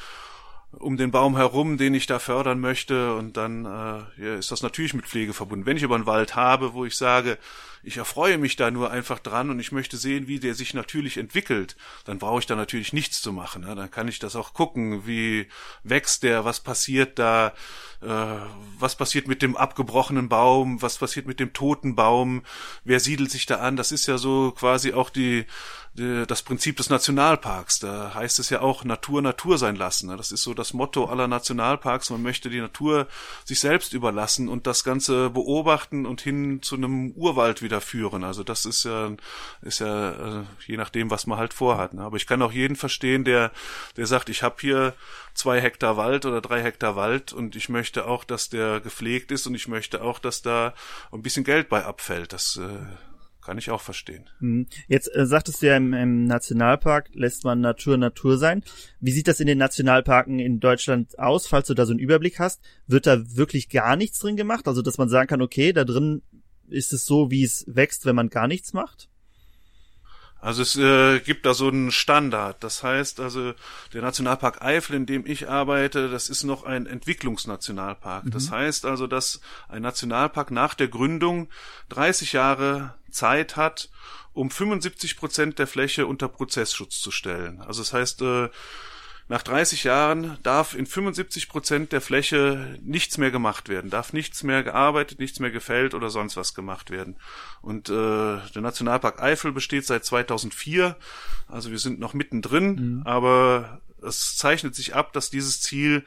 [0.72, 3.14] um den Baum herum, den ich da fördern möchte.
[3.14, 5.66] Und dann äh, ja, ist das natürlich mit Pflege verbunden.
[5.66, 7.38] Wenn ich aber einen Wald habe, wo ich sage,
[7.86, 11.18] ich erfreue mich da nur einfach dran und ich möchte sehen, wie der sich natürlich
[11.18, 13.62] entwickelt, dann brauche ich da natürlich nichts zu machen.
[13.62, 13.76] Ne?
[13.76, 15.46] Dann kann ich das auch gucken, wie
[15.84, 17.54] wächst der, was passiert da,
[18.02, 18.08] äh,
[18.78, 22.42] was passiert mit dem abgebrochenen Baum, was passiert mit dem toten Baum,
[22.82, 23.76] wer siedelt sich da an.
[23.76, 25.46] Das ist ja so quasi auch die
[26.26, 27.78] das Prinzip des Nationalparks.
[27.78, 30.08] Da heißt es ja auch Natur Natur sein lassen.
[30.08, 30.16] Ne?
[30.16, 32.10] Das ist so das Motto aller Nationalparks.
[32.10, 33.08] Man möchte die Natur
[33.44, 38.24] sich selbst überlassen und das Ganze beobachten und hin zu einem Urwald wieder führen.
[38.24, 39.12] Also das ist ja,
[39.62, 41.94] ist ja äh, je nachdem, was man halt vorhat.
[41.94, 42.02] Ne?
[42.02, 43.52] Aber ich kann auch jeden verstehen, der,
[43.96, 44.94] der sagt, ich habe hier
[45.34, 49.46] zwei Hektar Wald oder drei Hektar Wald und ich möchte auch, dass der gepflegt ist
[49.46, 50.74] und ich möchte auch, dass da
[51.12, 52.32] ein bisschen Geld bei abfällt.
[52.32, 52.86] Das äh,
[53.46, 54.28] kann ich auch verstehen.
[54.40, 54.66] Mhm.
[54.88, 58.64] Jetzt äh, sagtest du ja, im, im Nationalpark lässt man Natur Natur sein.
[58.98, 62.40] Wie sieht das in den Nationalparken in Deutschland aus, falls du da so einen Überblick
[62.40, 62.60] hast?
[62.88, 64.66] Wird da wirklich gar nichts drin gemacht?
[64.66, 66.22] Also, dass man sagen kann, okay, da drin
[66.68, 69.08] ist es so, wie es wächst, wenn man gar nichts macht?
[70.40, 72.62] Also es äh, gibt da so einen Standard.
[72.62, 73.54] Das heißt also,
[73.92, 78.26] der Nationalpark Eifel, in dem ich arbeite, das ist noch ein Entwicklungsnationalpark.
[78.26, 78.30] Mhm.
[78.30, 81.48] Das heißt also, dass ein Nationalpark nach der Gründung
[81.88, 83.88] 30 Jahre Zeit hat,
[84.34, 87.60] um 75 Prozent der Fläche unter Prozessschutz zu stellen.
[87.62, 88.50] Also das heißt, äh,
[89.28, 94.44] nach 30 Jahren darf in 75 Prozent der Fläche nichts mehr gemacht werden, darf nichts
[94.44, 97.16] mehr gearbeitet, nichts mehr gefällt oder sonst was gemacht werden.
[97.60, 100.96] Und äh, der Nationalpark Eifel besteht seit 2004,
[101.48, 103.02] also wir sind noch mittendrin, mhm.
[103.04, 106.04] aber es zeichnet sich ab, dass dieses Ziel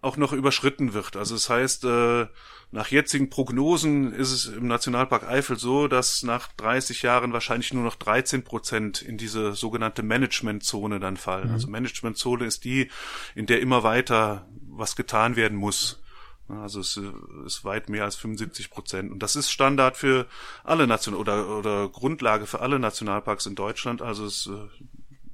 [0.00, 1.16] auch noch überschritten wird.
[1.16, 2.26] Also es das heißt, äh,
[2.74, 7.84] nach jetzigen Prognosen ist es im Nationalpark Eifel so, dass nach 30 Jahren wahrscheinlich nur
[7.84, 11.48] noch 13 Prozent in diese sogenannte Managementzone dann fallen.
[11.48, 11.54] Mhm.
[11.54, 12.90] Also Managementzone ist die,
[13.36, 16.02] in der immer weiter was getan werden muss.
[16.48, 17.00] Also es
[17.46, 19.12] ist weit mehr als 75 Prozent.
[19.12, 20.26] Und das ist Standard für
[20.64, 24.02] alle National oder, oder Grundlage für alle Nationalparks in Deutschland.
[24.02, 24.84] Also es äh,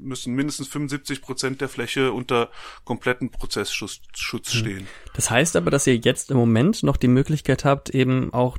[0.01, 2.51] müssen mindestens 75 Prozent der Fläche unter
[2.85, 4.59] kompletten Prozessschutz Schutz hm.
[4.59, 4.87] stehen.
[5.15, 8.59] Das heißt aber, dass ihr jetzt im Moment noch die Möglichkeit habt, eben auch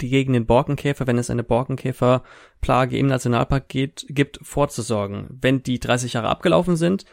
[0.00, 5.26] die gegen den Borkenkäfer, wenn es eine Borkenkäferplage im Nationalpark geht, gibt, vorzusorgen.
[5.40, 7.04] Wenn die 30 Jahre abgelaufen sind,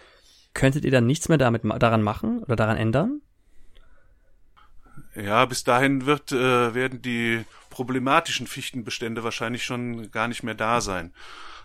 [0.53, 3.21] könntet ihr dann nichts mehr damit daran machen oder daran ändern?
[5.15, 7.43] Ja, bis dahin wird, äh, werden die
[7.77, 11.13] problematischen Fichtenbestände wahrscheinlich schon gar nicht mehr da sein.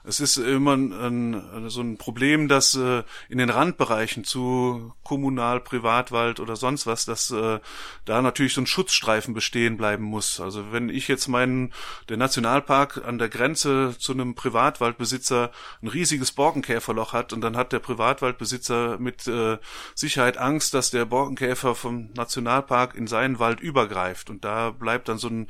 [0.04, 6.40] Es ist immer ein, so ein Problem, dass äh, in den Randbereichen zu Kommunal, Privatwald
[6.40, 7.60] oder sonst was, dass äh,
[8.04, 10.40] da natürlich so ein Schutzstreifen bestehen bleiben muss.
[10.40, 11.72] Also wenn ich jetzt meinen,
[12.08, 15.52] der Nationalpark an der Grenze zu einem Privatwaldbesitzer
[15.82, 19.58] ein riesiges Borkenkäferloch hat und dann hat der Privatwaldbesitzer mit äh,
[19.94, 25.18] Sicherheit Angst, dass der Borkenkäfer vom Nationalpark in seinen Wald übergreift und da bleibt dann
[25.18, 25.46] so, ein,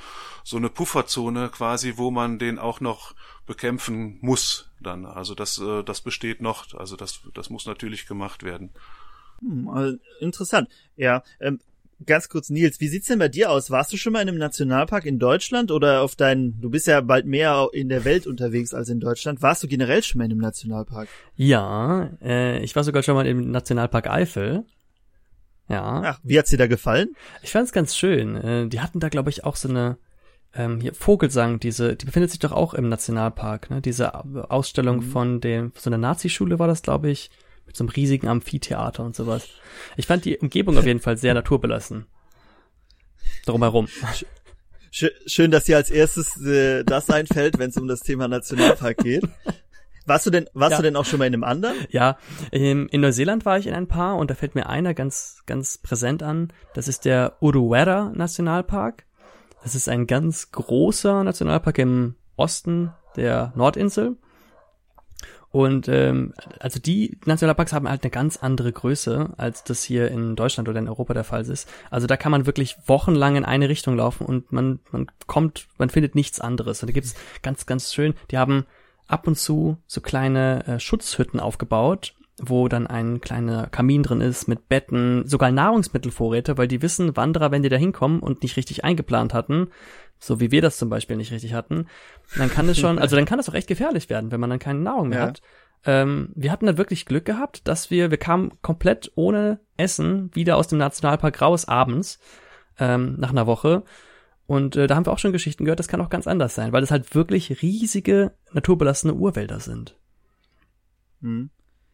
[0.56, 3.14] eine Pufferzone quasi, wo man den auch noch
[3.46, 5.06] bekämpfen muss dann.
[5.06, 6.74] Also das, äh, das besteht noch.
[6.74, 8.70] Also das, das muss natürlich gemacht werden.
[9.40, 10.68] Hm, interessant.
[10.96, 11.60] Ja, ähm,
[12.06, 13.70] ganz kurz, Nils, wie sieht's denn bei dir aus?
[13.70, 17.00] Warst du schon mal in einem Nationalpark in Deutschland oder auf deinen, du bist ja
[17.00, 19.42] bald mehr in der Welt unterwegs als in Deutschland.
[19.42, 21.08] Warst du generell schon mal in einem Nationalpark?
[21.36, 24.64] Ja, äh, ich war sogar schon mal im Nationalpark Eifel.
[25.68, 26.02] Ja.
[26.04, 27.14] Ach, wie hat's dir da gefallen?
[27.42, 28.36] Ich fand's ganz schön.
[28.36, 29.96] Äh, die hatten da, glaube ich, auch so eine
[30.54, 33.80] ähm, hier Vogelsang, diese, die befindet sich doch auch im Nationalpark, ne?
[33.80, 34.14] Diese
[34.50, 35.02] Ausstellung mhm.
[35.02, 37.30] von dem, so einer Nazi-Schule war das, glaube ich,
[37.66, 39.48] mit so einem riesigen Amphitheater und sowas.
[39.96, 42.06] Ich fand die Umgebung auf jeden Fall sehr naturbelassen.
[43.46, 43.88] Drumherum.
[44.90, 49.24] Schön, dass dir als erstes äh, das einfällt, wenn es um das Thema Nationalpark geht.
[50.04, 50.76] Warst du denn, warst ja.
[50.78, 51.76] du denn auch schon mal in einem anderen?
[51.90, 52.18] Ja,
[52.50, 55.78] in, in Neuseeland war ich in ein paar und da fällt mir einer ganz, ganz
[55.78, 56.52] präsent an.
[56.74, 59.04] Das ist der Uruwera Nationalpark.
[59.62, 64.16] Das ist ein ganz großer Nationalpark im Osten der Nordinsel.
[65.50, 70.34] Und ähm, also die Nationalparks haben halt eine ganz andere Größe, als das hier in
[70.34, 71.68] Deutschland oder in Europa der Fall ist.
[71.90, 75.90] Also da kann man wirklich wochenlang in eine Richtung laufen und man, man kommt, man
[75.90, 76.82] findet nichts anderes.
[76.82, 78.64] Und da gibt es ganz, ganz schön, die haben
[79.06, 82.14] ab und zu so kleine äh, Schutzhütten aufgebaut,
[82.44, 87.52] wo dann ein kleiner Kamin drin ist mit Betten, sogar Nahrungsmittelvorräte, weil die wissen, Wanderer,
[87.52, 89.68] wenn die da hinkommen und nicht richtig eingeplant hatten,
[90.18, 91.86] so wie wir das zum Beispiel nicht richtig hatten,
[92.36, 94.58] dann kann es schon, also dann kann das auch echt gefährlich werden, wenn man dann
[94.58, 95.26] keine Nahrung mehr ja.
[95.26, 95.42] hat.
[95.84, 100.56] Ähm, wir hatten da wirklich Glück gehabt, dass wir, wir kamen komplett ohne Essen wieder
[100.56, 102.18] aus dem Nationalpark raus abends,
[102.78, 103.84] ähm, nach einer Woche.
[104.46, 106.72] Und äh, da haben wir auch schon Geschichten gehört, das kann auch ganz anders sein,
[106.72, 109.96] weil es halt wirklich riesige, naturbelassene Urwälder sind.
[111.20, 111.50] Hm.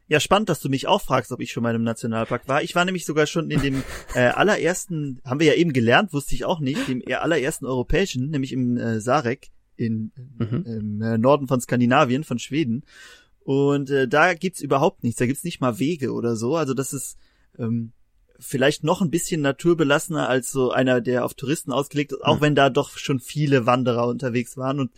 [0.09, 2.63] Ja, spannend, dass du mich auch fragst, ob ich schon mal im Nationalpark war.
[2.63, 3.83] Ich war nämlich sogar schon in dem
[4.15, 8.53] äh, allerersten, haben wir ja eben gelernt, wusste ich auch nicht, dem allerersten europäischen, nämlich
[8.53, 10.65] im äh, Sarek in, mhm.
[10.67, 12.85] im äh, Norden von Skandinavien, von Schweden.
[13.41, 16.57] Und äh, da gibt's überhaupt nichts, da gibt's nicht mal Wege oder so.
[16.57, 17.19] Also das ist
[17.59, 17.93] ähm,
[18.39, 22.43] vielleicht noch ein bisschen naturbelassener als so einer, der auf Touristen ausgelegt ist, auch mhm.
[22.43, 24.91] wenn da doch schon viele Wanderer unterwegs waren und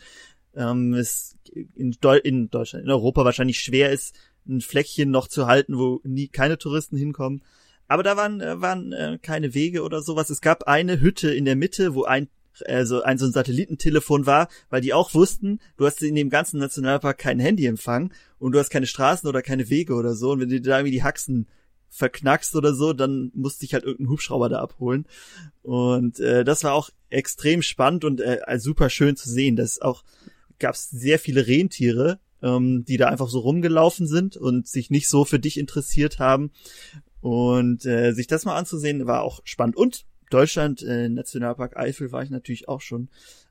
[0.54, 4.14] ähm, es in, Deu in Deutschland, in Europa wahrscheinlich schwer ist,
[4.48, 7.42] ein Fleckchen noch zu halten, wo nie keine Touristen hinkommen.
[7.88, 10.30] Aber da waren, äh, waren äh, keine Wege oder sowas.
[10.30, 12.28] Es gab eine Hütte in der Mitte, wo ein
[12.66, 16.60] also ein so ein Satellitentelefon war, weil die auch wussten, du hast in dem ganzen
[16.60, 20.32] Nationalpark kein Handyempfang und du hast keine Straßen oder keine Wege oder so.
[20.32, 21.46] Und wenn du da irgendwie die Haxen
[21.88, 25.06] verknackst oder so, dann musste ich halt irgendeinen Hubschrauber da abholen.
[25.62, 29.56] Und äh, das war auch extrem spannend und äh, super schön zu sehen.
[29.56, 30.04] dass auch
[30.58, 35.08] gab es sehr viele Rentiere ähm, die da einfach so rumgelaufen sind und sich nicht
[35.08, 36.50] so für dich interessiert haben.
[37.20, 39.76] Und äh, sich das mal anzusehen, war auch spannend.
[39.76, 43.08] Und Deutschland, äh, Nationalpark Eifel war ich natürlich auch schon.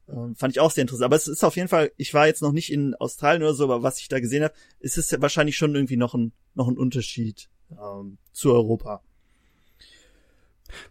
[0.08, 1.06] Ähm, fand ich auch sehr interessant.
[1.06, 3.66] Aber es ist auf jeden Fall, ich war jetzt noch nicht in Australien oder so,
[3.66, 6.68] aber was ich da gesehen habe, ist es ja wahrscheinlich schon irgendwie noch ein, noch
[6.68, 9.02] ein Unterschied ähm, zu Europa.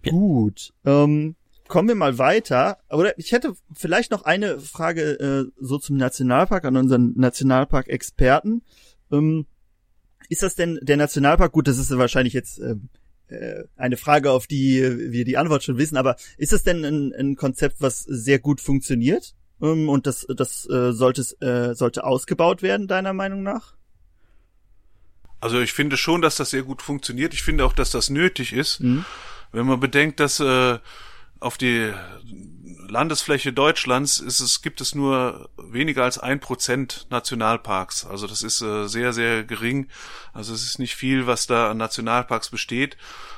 [0.04, 0.12] Ja.
[0.12, 0.72] Gut.
[0.84, 1.34] Ähm,
[1.68, 2.78] kommen wir mal weiter.
[2.90, 8.62] Oder ich hätte vielleicht noch eine Frage äh, so zum Nationalpark an unseren Nationalpark-Experten.
[9.12, 9.46] Ähm,
[10.28, 11.52] ist das denn der Nationalpark?
[11.52, 12.76] Gut, das ist wahrscheinlich jetzt äh,
[13.28, 15.96] äh, eine Frage, auf die wir die Antwort schon wissen.
[15.96, 19.34] Aber ist das denn ein, ein Konzept, was sehr gut funktioniert?
[19.60, 23.74] Ähm, und das, das äh, sollte, äh, sollte ausgebaut werden, deiner Meinung nach?
[25.40, 27.32] Also ich finde schon, dass das sehr gut funktioniert.
[27.32, 28.80] Ich finde auch, dass das nötig ist.
[28.80, 29.04] Mhm.
[29.52, 30.78] Wenn man bedenkt, dass äh,
[31.40, 31.92] auf die
[32.88, 38.06] Landesfläche Deutschlands ist es, gibt es nur weniger als ein Prozent Nationalparks.
[38.06, 39.88] Also das ist äh, sehr, sehr gering.
[40.32, 42.96] Also es ist nicht viel, was da an Nationalparks besteht.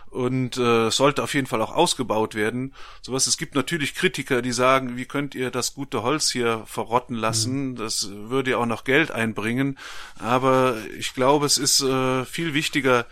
[0.09, 2.75] Und äh, sollte auf jeden Fall auch ausgebaut werden.
[3.01, 3.29] Sowas.
[3.29, 7.71] Es gibt natürlich Kritiker, die sagen, wie könnt ihr das gute Holz hier verrotten lassen?
[7.71, 7.77] Mhm.
[7.77, 9.79] Das würde ja auch noch Geld einbringen.
[10.19, 13.07] Aber ich glaube, es ist äh, viel wichtiger,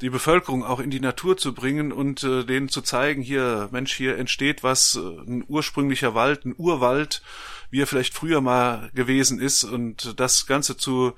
[0.00, 3.94] die Bevölkerung auch in die Natur zu bringen und äh, denen zu zeigen, hier, Mensch,
[3.94, 7.22] hier entsteht was, äh, ein ursprünglicher Wald, ein Urwald,
[7.70, 11.14] wie er vielleicht früher mal gewesen ist und das Ganze zu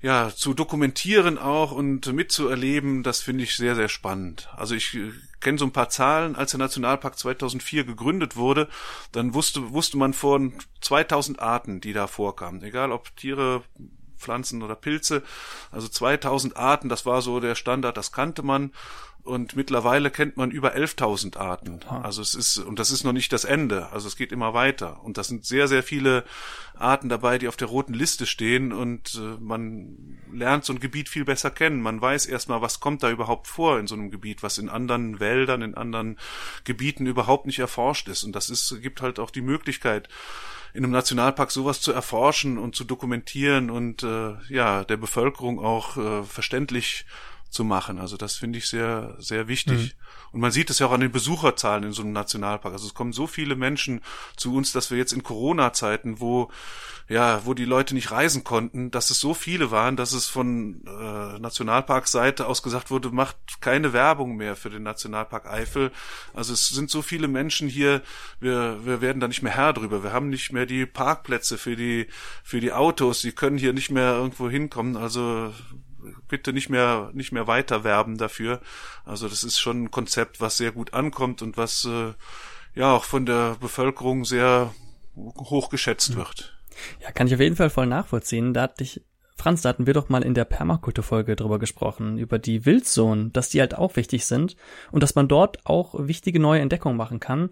[0.00, 4.48] ja, zu dokumentieren auch und mitzuerleben, das finde ich sehr, sehr spannend.
[4.56, 8.68] Also ich äh, kenne so ein paar Zahlen, als der Nationalpark 2004 gegründet wurde,
[9.10, 12.62] dann wusste, wusste man von 2000 Arten, die da vorkamen.
[12.62, 13.64] Egal ob Tiere,
[14.18, 15.22] Pflanzen oder Pilze.
[15.70, 18.72] Also 2000 Arten, das war so der Standard, das kannte man.
[19.28, 21.80] Und mittlerweile kennt man über 11.000 Arten.
[21.86, 23.92] Also es ist, und das ist noch nicht das Ende.
[23.92, 25.04] Also es geht immer weiter.
[25.04, 26.24] Und das sind sehr, sehr viele
[26.74, 28.72] Arten dabei, die auf der roten Liste stehen.
[28.72, 31.82] Und äh, man lernt so ein Gebiet viel besser kennen.
[31.82, 35.20] Man weiß erstmal, was kommt da überhaupt vor in so einem Gebiet, was in anderen
[35.20, 36.18] Wäldern, in anderen
[36.64, 38.24] Gebieten überhaupt nicht erforscht ist.
[38.24, 40.08] Und das ist, gibt halt auch die Möglichkeit,
[40.72, 45.96] in einem Nationalpark sowas zu erforschen und zu dokumentieren und äh, ja der Bevölkerung auch
[45.96, 47.04] äh, verständlich
[47.50, 47.98] zu machen.
[47.98, 49.78] Also das finde ich sehr, sehr wichtig.
[49.78, 49.90] Mhm.
[50.32, 52.72] Und man sieht es ja auch an den Besucherzahlen in so einem Nationalpark.
[52.72, 54.02] Also es kommen so viele Menschen
[54.36, 56.50] zu uns, dass wir jetzt in Corona-Zeiten, wo
[57.08, 60.82] ja, wo die Leute nicht reisen konnten, dass es so viele waren, dass es von
[60.86, 65.90] äh, Nationalparkseite aus gesagt wurde, macht keine Werbung mehr für den Nationalpark Eifel.
[66.34, 68.02] Also es sind so viele Menschen hier,
[68.40, 70.02] wir, wir werden da nicht mehr Herr drüber.
[70.02, 72.08] Wir haben nicht mehr die Parkplätze für die,
[72.44, 74.98] für die Autos, die können hier nicht mehr irgendwo hinkommen.
[74.98, 75.54] Also
[76.28, 78.60] bitte nicht mehr nicht mehr weiter werben dafür.
[79.04, 82.14] Also das ist schon ein Konzept, was sehr gut ankommt und was äh,
[82.74, 84.74] ja auch von der Bevölkerung sehr
[85.16, 86.16] hoch geschätzt mhm.
[86.16, 86.58] wird.
[87.02, 88.54] Ja, kann ich auf jeden Fall voll nachvollziehen.
[88.54, 89.02] Da hatte ich
[89.36, 93.48] Franz, da hatten wir doch mal in der Permakulturfolge drüber gesprochen, über die Wildzonen, dass
[93.48, 94.56] die halt auch wichtig sind
[94.90, 97.50] und dass man dort auch wichtige neue Entdeckungen machen kann,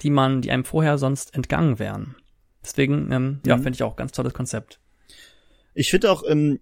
[0.00, 2.16] die man, die einem vorher sonst entgangen wären.
[2.62, 3.40] Deswegen, ähm, mhm.
[3.46, 4.80] ja, finde ich auch ganz tolles Konzept.
[5.74, 6.58] Ich finde auch, ähm,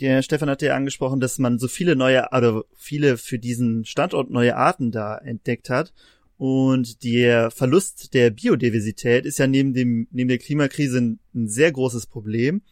[0.00, 4.30] der Stefan hat ja angesprochen, dass man so viele neue, also viele für diesen Standort
[4.30, 5.92] neue Arten da entdeckt hat.
[6.36, 11.72] Und der Verlust der Biodiversität ist ja neben dem, neben der Klimakrise ein, ein sehr
[11.72, 12.62] großes Problem.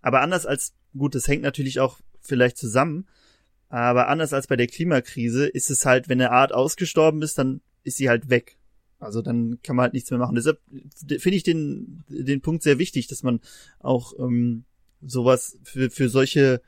[0.00, 3.06] Aber anders als, gut, das hängt natürlich auch vielleicht zusammen.
[3.68, 7.60] Aber anders als bei der Klimakrise ist es halt, wenn eine Art ausgestorben ist, dann
[7.82, 8.58] ist sie halt weg.
[9.00, 10.36] Also dann kann man halt nichts mehr machen.
[10.36, 10.60] Deshalb
[11.18, 13.40] finde ich den, den Punkt sehr wichtig, dass man
[13.80, 14.64] auch ähm,
[15.02, 16.62] sowas für, für solche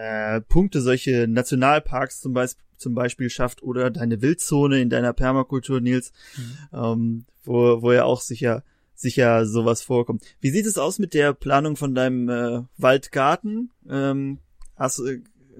[0.00, 5.80] äh, Punkte, solche Nationalparks zum Beispiel, zum Beispiel schafft oder deine Wildzone in deiner Permakultur,
[5.80, 6.56] Nils, mhm.
[6.72, 8.62] ähm, wo, wo ja auch sicher
[8.94, 10.22] sicher sowas vorkommt.
[10.40, 13.70] Wie sieht es aus mit der Planung von deinem äh, Waldgarten?
[13.88, 14.38] Ähm,
[14.76, 15.02] hast,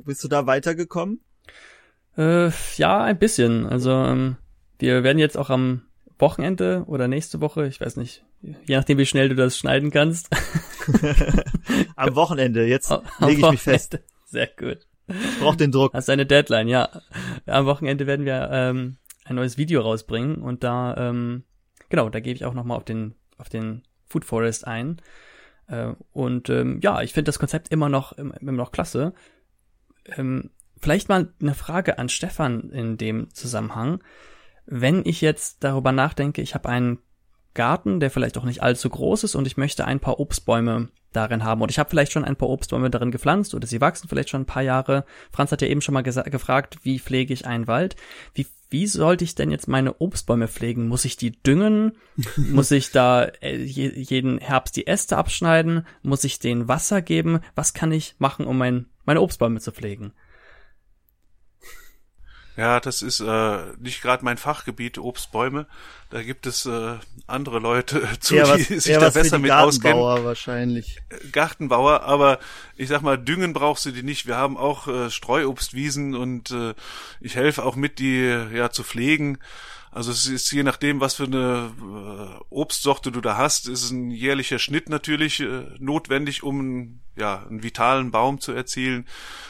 [0.05, 1.20] bist du da weitergekommen?
[2.16, 3.66] Äh, ja, ein bisschen.
[3.66, 4.36] Also ähm,
[4.78, 5.82] wir werden jetzt auch am
[6.18, 10.28] Wochenende oder nächste Woche, ich weiß nicht, je nachdem, wie schnell du das schneiden kannst.
[11.97, 14.01] am Wochenende, jetzt lege ich mich fest.
[14.31, 14.87] Sehr gut.
[15.09, 15.93] Ich brauch den Druck.
[15.93, 16.89] Das ist eine Deadline, ja.
[17.47, 21.43] Am Wochenende werden wir ähm, ein neues Video rausbringen und da, ähm,
[21.89, 25.03] genau, da gebe ich auch nochmal auf den, auf den Food Forest ein.
[25.66, 29.14] Äh, und ähm, ja, ich finde das Konzept immer noch, immer, immer noch klasse.
[30.07, 30.51] Ähm,
[30.81, 34.01] vielleicht mal eine Frage an Stefan in dem Zusammenhang.
[34.64, 37.01] Wenn ich jetzt darüber nachdenke, ich habe einen
[37.55, 41.44] Garten, der vielleicht auch nicht allzu groß ist und ich möchte ein paar Obstbäume darin
[41.44, 41.62] haben.
[41.62, 44.42] Und ich habe vielleicht schon ein paar Obstbäume darin gepflanzt oder sie wachsen vielleicht schon
[44.42, 45.04] ein paar Jahre.
[45.32, 47.96] Franz hat ja eben schon mal gefragt, wie pflege ich einen Wald?
[48.34, 50.88] Wie, wie sollte ich denn jetzt meine Obstbäume pflegen?
[50.88, 51.92] Muss ich die düngen?
[52.36, 55.86] Muss ich da äh, jeden Herbst die Äste abschneiden?
[56.02, 57.40] Muss ich denen Wasser geben?
[57.54, 60.12] Was kann ich machen, um mein, meine Obstbäume zu pflegen?
[62.61, 65.66] Ja, das ist äh, nicht gerade mein Fachgebiet, Obstbäume.
[66.11, 66.96] Da gibt es äh,
[67.26, 69.96] andere Leute zu, die was, sich da besser mit auskennen.
[69.96, 70.98] Gartenbauer wahrscheinlich.
[71.32, 72.38] Gartenbauer, aber
[72.76, 74.26] ich sag mal, düngen brauchst du die nicht.
[74.26, 76.74] Wir haben auch äh, Streuobstwiesen und äh,
[77.22, 79.38] ich helfe auch mit, die ja zu pflegen.
[79.93, 84.12] Also es ist je nachdem, was für eine äh, Obstsorte du da hast, ist ein
[84.12, 89.09] jährlicher Schnitt natürlich äh, notwendig, um ja einen vitalen Baum zu erzielen.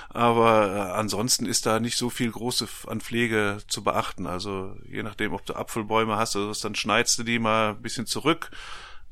[0.08, 4.26] Aber äh, ansonsten ist da nicht so viel große an Pflege zu beachten.
[4.26, 7.82] Also je nachdem, ob du Apfelbäume hast oder was, dann schneidest du die mal ein
[7.82, 8.50] bisschen zurück.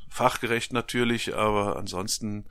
[0.09, 2.47] Fachgerecht natürlich, aber ansonsten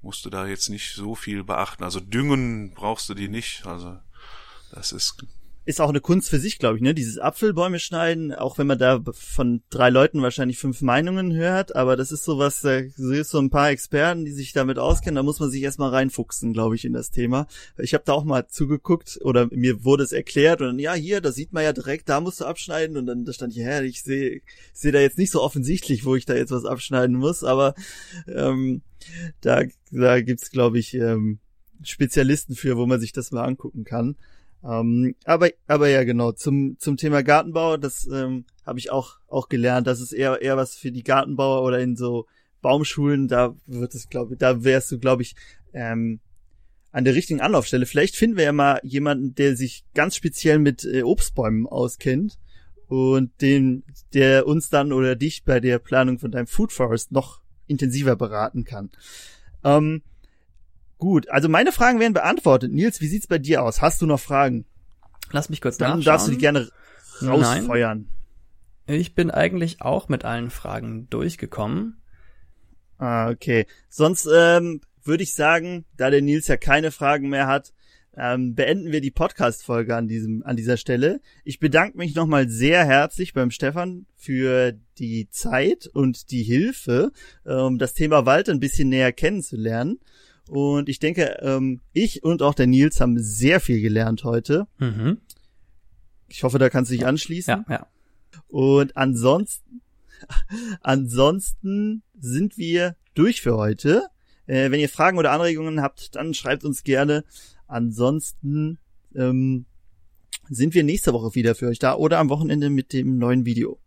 [0.00, 1.84] musst du da jetzt nicht so viel beachten.
[1.84, 3.66] Also düngen brauchst du die nicht.
[3.66, 3.98] Also
[4.72, 5.22] das ist
[5.64, 6.92] ist auch eine Kunst für sich, glaube ich, ne?
[6.94, 11.96] Dieses Apfelbäume schneiden, auch wenn man da von drei Leuten wahrscheinlich fünf Meinungen hört, aber
[11.96, 15.38] das ist sowas, da sind so ein paar Experten, die sich damit auskennen, da muss
[15.38, 17.46] man sich erstmal reinfuchsen, glaube ich, in das Thema.
[17.78, 21.20] Ich habe da auch mal zugeguckt oder mir wurde es erklärt und dann, ja, hier,
[21.20, 23.84] da sieht man ja direkt, da musst du abschneiden und dann da stand ich, hä,
[23.84, 24.42] ich sehe
[24.72, 27.74] seh da jetzt nicht so offensichtlich, wo ich da jetzt was abschneiden muss, aber
[28.26, 28.82] ähm,
[29.40, 31.38] da, da gibt's, glaube ich, ähm,
[31.84, 34.16] Spezialisten für, wo man sich das mal angucken kann.
[34.64, 39.48] Ähm, aber, aber ja, genau, zum, zum Thema Gartenbau, das ähm, habe ich auch, auch
[39.48, 39.86] gelernt.
[39.86, 42.26] Das ist eher, eher was für die Gartenbauer oder in so
[42.60, 45.34] Baumschulen, da wird es, glaube ich, da wärst du, glaube ich,
[45.72, 46.20] ähm,
[46.92, 47.86] an der richtigen Anlaufstelle.
[47.86, 52.38] Vielleicht finden wir ja mal jemanden, der sich ganz speziell mit äh, Obstbäumen auskennt
[52.86, 53.84] und den,
[54.14, 58.64] der uns dann oder dich bei der Planung von deinem Food Forest noch intensiver beraten
[58.64, 58.90] kann.
[59.64, 60.02] Ähm,
[61.02, 62.70] Gut, also meine Fragen werden beantwortet.
[62.70, 63.82] Nils, wie sieht's bei dir aus?
[63.82, 64.66] Hast du noch Fragen?
[65.32, 66.04] Lass mich kurz Dann nachschauen.
[66.04, 66.70] darfst du die gerne
[67.20, 68.06] rausfeuern.
[68.86, 69.00] Nein.
[69.00, 72.00] Ich bin eigentlich auch mit allen Fragen durchgekommen.
[72.98, 73.66] Ah, okay.
[73.88, 77.72] Sonst ähm, würde ich sagen, da der Nils ja keine Fragen mehr hat,
[78.16, 81.20] ähm, beenden wir die Podcast-Folge an diesem, an dieser Stelle.
[81.42, 87.10] Ich bedanke mich nochmal sehr herzlich beim Stefan für die Zeit und die Hilfe,
[87.42, 89.98] um das Thema Wald ein bisschen näher kennenzulernen.
[90.48, 94.66] Und ich denke, ähm, ich und auch der Nils haben sehr viel gelernt heute.
[94.78, 95.18] Mhm.
[96.28, 97.64] Ich hoffe, da kannst du dich anschließen.
[97.68, 97.86] Ja, ja.
[98.48, 99.82] Und ansonsten,
[100.80, 104.06] ansonsten sind wir durch für heute.
[104.46, 107.24] Äh, wenn ihr Fragen oder Anregungen habt, dann schreibt uns gerne.
[107.66, 108.78] Ansonsten
[109.14, 109.66] ähm,
[110.48, 113.78] sind wir nächste Woche wieder für euch da oder am Wochenende mit dem neuen Video.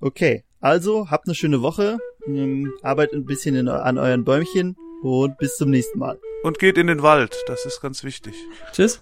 [0.00, 5.38] Okay, also habt eine schöne Woche, ähm, arbeitet ein bisschen in, an euren Bäumchen und
[5.38, 6.18] bis zum nächsten Mal.
[6.42, 8.34] Und geht in den Wald, das ist ganz wichtig.
[8.72, 9.00] Tschüss.